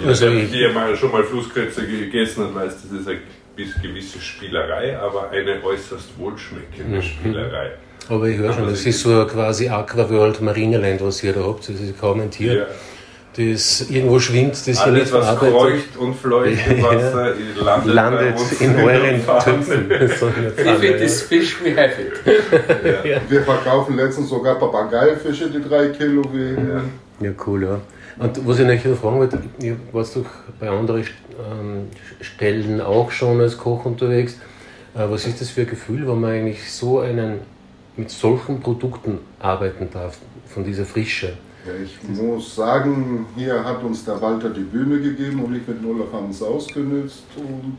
Also 0.06 0.28
ich- 0.28 0.52
hier 0.52 0.72
mal 0.72 0.96
schon 0.96 1.12
mal 1.12 1.24
Flusskrebse 1.24 1.86
gegessen 1.86 2.46
hat, 2.46 2.56
weiß, 2.56 2.82
das 2.84 2.92
ist 3.02 3.08
eine 3.08 3.20
bis- 3.56 3.80
gewisse 3.82 4.20
Spielerei, 4.20 4.98
aber 4.98 5.30
eine 5.32 5.64
äußerst 5.64 6.18
wohlschmeckende 6.18 6.98
Mhm. 6.98 7.02
Spielerei. 7.02 7.72
Aber 8.10 8.26
ich 8.28 8.38
höre 8.38 8.52
schon, 8.54 8.68
das 8.68 8.86
ist 8.86 9.00
so 9.02 9.26
quasi 9.26 9.70
Aquaworld 9.70 10.42
Marineland, 10.42 11.02
was 11.02 11.24
ihr 11.24 11.32
da 11.34 11.42
habt. 11.46 11.70
Das 11.70 11.80
ist 11.80 12.00
kaum 12.00 12.20
ein 12.20 12.30
Tier, 12.32 12.54
Ja. 12.54 12.66
Das 13.36 13.90
irgendwo 13.90 14.20
schwimmt, 14.20 14.54
das 14.54 14.66
hier 14.66 14.84
Alles, 14.84 15.12
nicht 15.12 15.14
was 15.14 15.40
kreucht 15.40 15.98
und 15.98 16.16
fleucht 16.16 16.68
im 16.70 16.84
Wasser, 16.84 17.34
landet, 17.56 17.86
bei 17.86 17.92
landet 17.92 18.40
uns 18.40 18.62
in 18.62 18.76
der 18.76 18.86
euren. 18.86 19.26
Töpfen. 19.26 19.92
If 19.92 20.84
it 20.84 21.02
is 21.02 21.22
fish, 21.24 21.58
we 21.64 21.76
have 21.76 21.94
it. 22.00 23.30
Wir 23.30 23.42
verkaufen 23.42 23.96
letztens 23.96 24.30
sogar 24.30 24.56
Papageifische, 24.56 25.50
die 25.50 25.62
drei 25.62 25.90
Kilo 25.90 26.24
wiegen. 26.32 26.70
ja. 26.70 27.28
ja, 27.28 27.34
cool, 27.48 27.64
ja. 27.64 27.80
Und 28.20 28.48
was 28.48 28.60
ich 28.60 28.68
euch 28.68 28.86
noch 28.86 28.98
fragen 28.98 29.18
wollte, 29.18 29.42
ihr 29.60 29.76
warst 29.92 30.16
doch 30.16 30.26
bei 30.60 30.70
anderen 30.70 31.02
ähm, 31.02 31.88
Stellen 32.22 32.80
auch 32.82 33.10
schon 33.10 33.42
als 33.42 33.58
Koch 33.58 33.86
unterwegs. 33.86 34.34
Äh, 34.94 35.10
was 35.10 35.26
ist 35.26 35.42
das 35.42 35.50
für 35.50 35.62
ein 35.62 35.68
Gefühl, 35.68 36.08
wenn 36.08 36.20
man 36.22 36.32
eigentlich 36.32 36.72
so 36.72 37.00
einen 37.00 37.40
mit 37.98 38.12
solchen 38.12 38.60
Produkten 38.60 39.20
arbeiten 39.40 39.90
darf, 39.92 40.18
von 40.46 40.64
dieser 40.64 40.86
Frische? 40.86 41.34
Ich 41.84 42.10
muss 42.10 42.56
sagen, 42.56 43.26
hier 43.36 43.64
hat 43.64 43.84
uns 43.84 44.04
der 44.04 44.22
Walter 44.22 44.50
die 44.50 44.62
Bühne 44.64 45.00
gegeben 45.00 45.44
und 45.44 45.56
ich 45.56 45.66
mit 45.68 45.84
Olaf 45.86 46.12
haben 46.12 46.30
es 46.30 46.42
ausgenutzt 46.44 47.24
und 47.38 47.78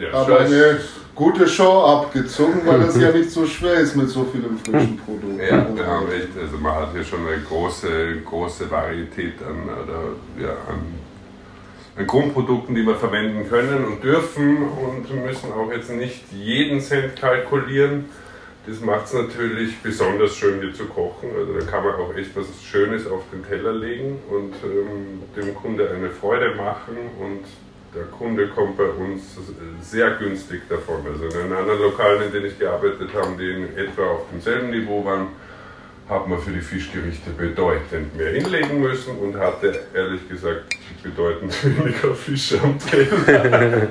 Ja, 0.00 0.24
scheiße. 0.24 0.54
eine 0.54 0.80
gute 1.14 1.46
Show 1.46 1.80
abgezogen, 1.84 2.62
weil 2.64 2.80
es 2.82 2.96
ja 2.96 3.10
nicht 3.12 3.30
so 3.30 3.44
schwer 3.44 3.74
ist 3.74 3.94
mit 3.94 4.08
so 4.08 4.24
vielen 4.24 4.56
frischen 4.58 4.96
Produkten. 4.96 5.38
Ja, 5.38 5.66
wir 5.74 5.86
haben 5.86 6.06
echt, 6.10 6.28
also 6.40 6.56
man 6.56 6.74
hat 6.74 6.92
hier 6.94 7.04
schon 7.04 7.26
eine 7.26 7.42
große, 7.42 7.88
große 8.24 8.70
Varietät 8.70 9.34
an, 9.42 9.64
oder, 9.64 10.42
ja, 10.42 10.52
an, 10.68 10.80
an 11.98 12.06
Grundprodukten, 12.06 12.74
die 12.74 12.86
wir 12.86 12.96
verwenden 12.96 13.46
können 13.50 13.84
und 13.84 14.02
dürfen 14.02 14.56
und 14.62 15.24
müssen 15.26 15.52
auch 15.52 15.70
jetzt 15.70 15.90
nicht 15.90 16.24
jeden 16.32 16.80
Cent 16.80 17.20
kalkulieren. 17.20 18.06
Das 18.66 18.80
macht 18.80 19.06
es 19.06 19.14
natürlich 19.14 19.78
besonders 19.82 20.36
schön 20.36 20.60
hier 20.60 20.74
zu 20.74 20.84
kochen. 20.84 21.30
Also 21.34 21.58
da 21.58 21.64
kann 21.64 21.82
man 21.82 21.94
auch 21.94 22.14
echt 22.14 22.36
was 22.36 22.46
Schönes 22.62 23.06
auf 23.06 23.22
den 23.32 23.44
Teller 23.44 23.72
legen 23.72 24.18
und 24.28 24.54
ähm, 24.64 25.22
dem 25.34 25.54
Kunde 25.54 25.90
eine 25.90 26.10
Freude 26.10 26.54
machen 26.54 26.96
und 27.18 27.44
der 27.94 28.04
Kunde 28.04 28.48
kommt 28.48 28.76
bei 28.76 28.84
uns 28.84 29.36
sehr 29.82 30.10
günstig 30.12 30.62
davon. 30.68 31.04
Also 31.10 31.24
in 31.38 31.52
anderen 31.52 31.80
Lokalen, 31.80 32.22
in 32.22 32.32
denen 32.32 32.46
ich 32.46 32.58
gearbeitet 32.58 33.10
habe, 33.14 33.36
die 33.36 33.50
in 33.50 33.76
etwa 33.76 34.02
auf 34.02 34.26
demselben 34.30 34.70
Niveau 34.70 35.04
waren, 35.04 35.28
hat 36.10 36.26
man 36.26 36.40
für 36.40 36.50
die 36.50 36.60
Fischgerichte 36.60 37.30
bedeutend 37.30 38.16
mehr 38.16 38.32
hinlegen 38.32 38.80
müssen 38.80 39.16
und 39.18 39.36
hatte 39.36 39.80
ehrlich 39.94 40.28
gesagt 40.28 40.76
bedeutend 41.02 41.54
weniger 41.64 42.14
Fische 42.14 42.60
am 42.60 42.76
Teller. 42.78 43.88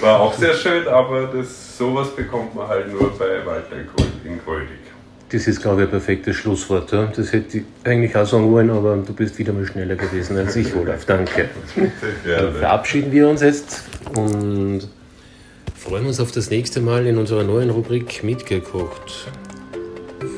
War 0.00 0.20
auch 0.20 0.34
sehr 0.34 0.54
schön, 0.54 0.86
aber 0.86 1.26
das, 1.26 1.78
sowas 1.78 2.14
bekommt 2.14 2.54
man 2.54 2.68
halt 2.68 2.92
nur 2.92 3.10
bei 3.18 3.44
Walter 3.44 3.76
in 4.24 4.38
Grödig. 4.44 4.78
Das 5.30 5.46
ist, 5.46 5.62
glaube 5.62 5.82
ich, 5.82 5.86
ein 5.86 5.90
perfektes 5.90 6.36
Schlusswort. 6.36 6.92
Ja? 6.92 7.10
Das 7.14 7.32
hätte 7.32 7.58
ich 7.58 7.64
eigentlich 7.84 8.14
auch 8.16 8.26
sagen 8.26 8.50
wollen, 8.50 8.68
aber 8.68 8.96
du 8.96 9.14
bist 9.14 9.38
wieder 9.38 9.52
mal 9.52 9.64
schneller 9.64 9.94
gewesen 9.94 10.36
als 10.36 10.56
ich, 10.56 10.74
Olaf. 10.74 11.04
Danke. 11.06 11.48
Dann 12.26 12.54
verabschieden 12.54 13.12
wir 13.12 13.28
uns 13.28 13.40
jetzt 13.40 13.84
und 14.16 14.88
freuen 15.76 16.06
uns 16.06 16.20
auf 16.20 16.32
das 16.32 16.50
nächste 16.50 16.80
Mal 16.80 17.06
in 17.06 17.16
unserer 17.16 17.44
neuen 17.44 17.70
Rubrik 17.70 18.24
Mitgekocht. 18.24 19.28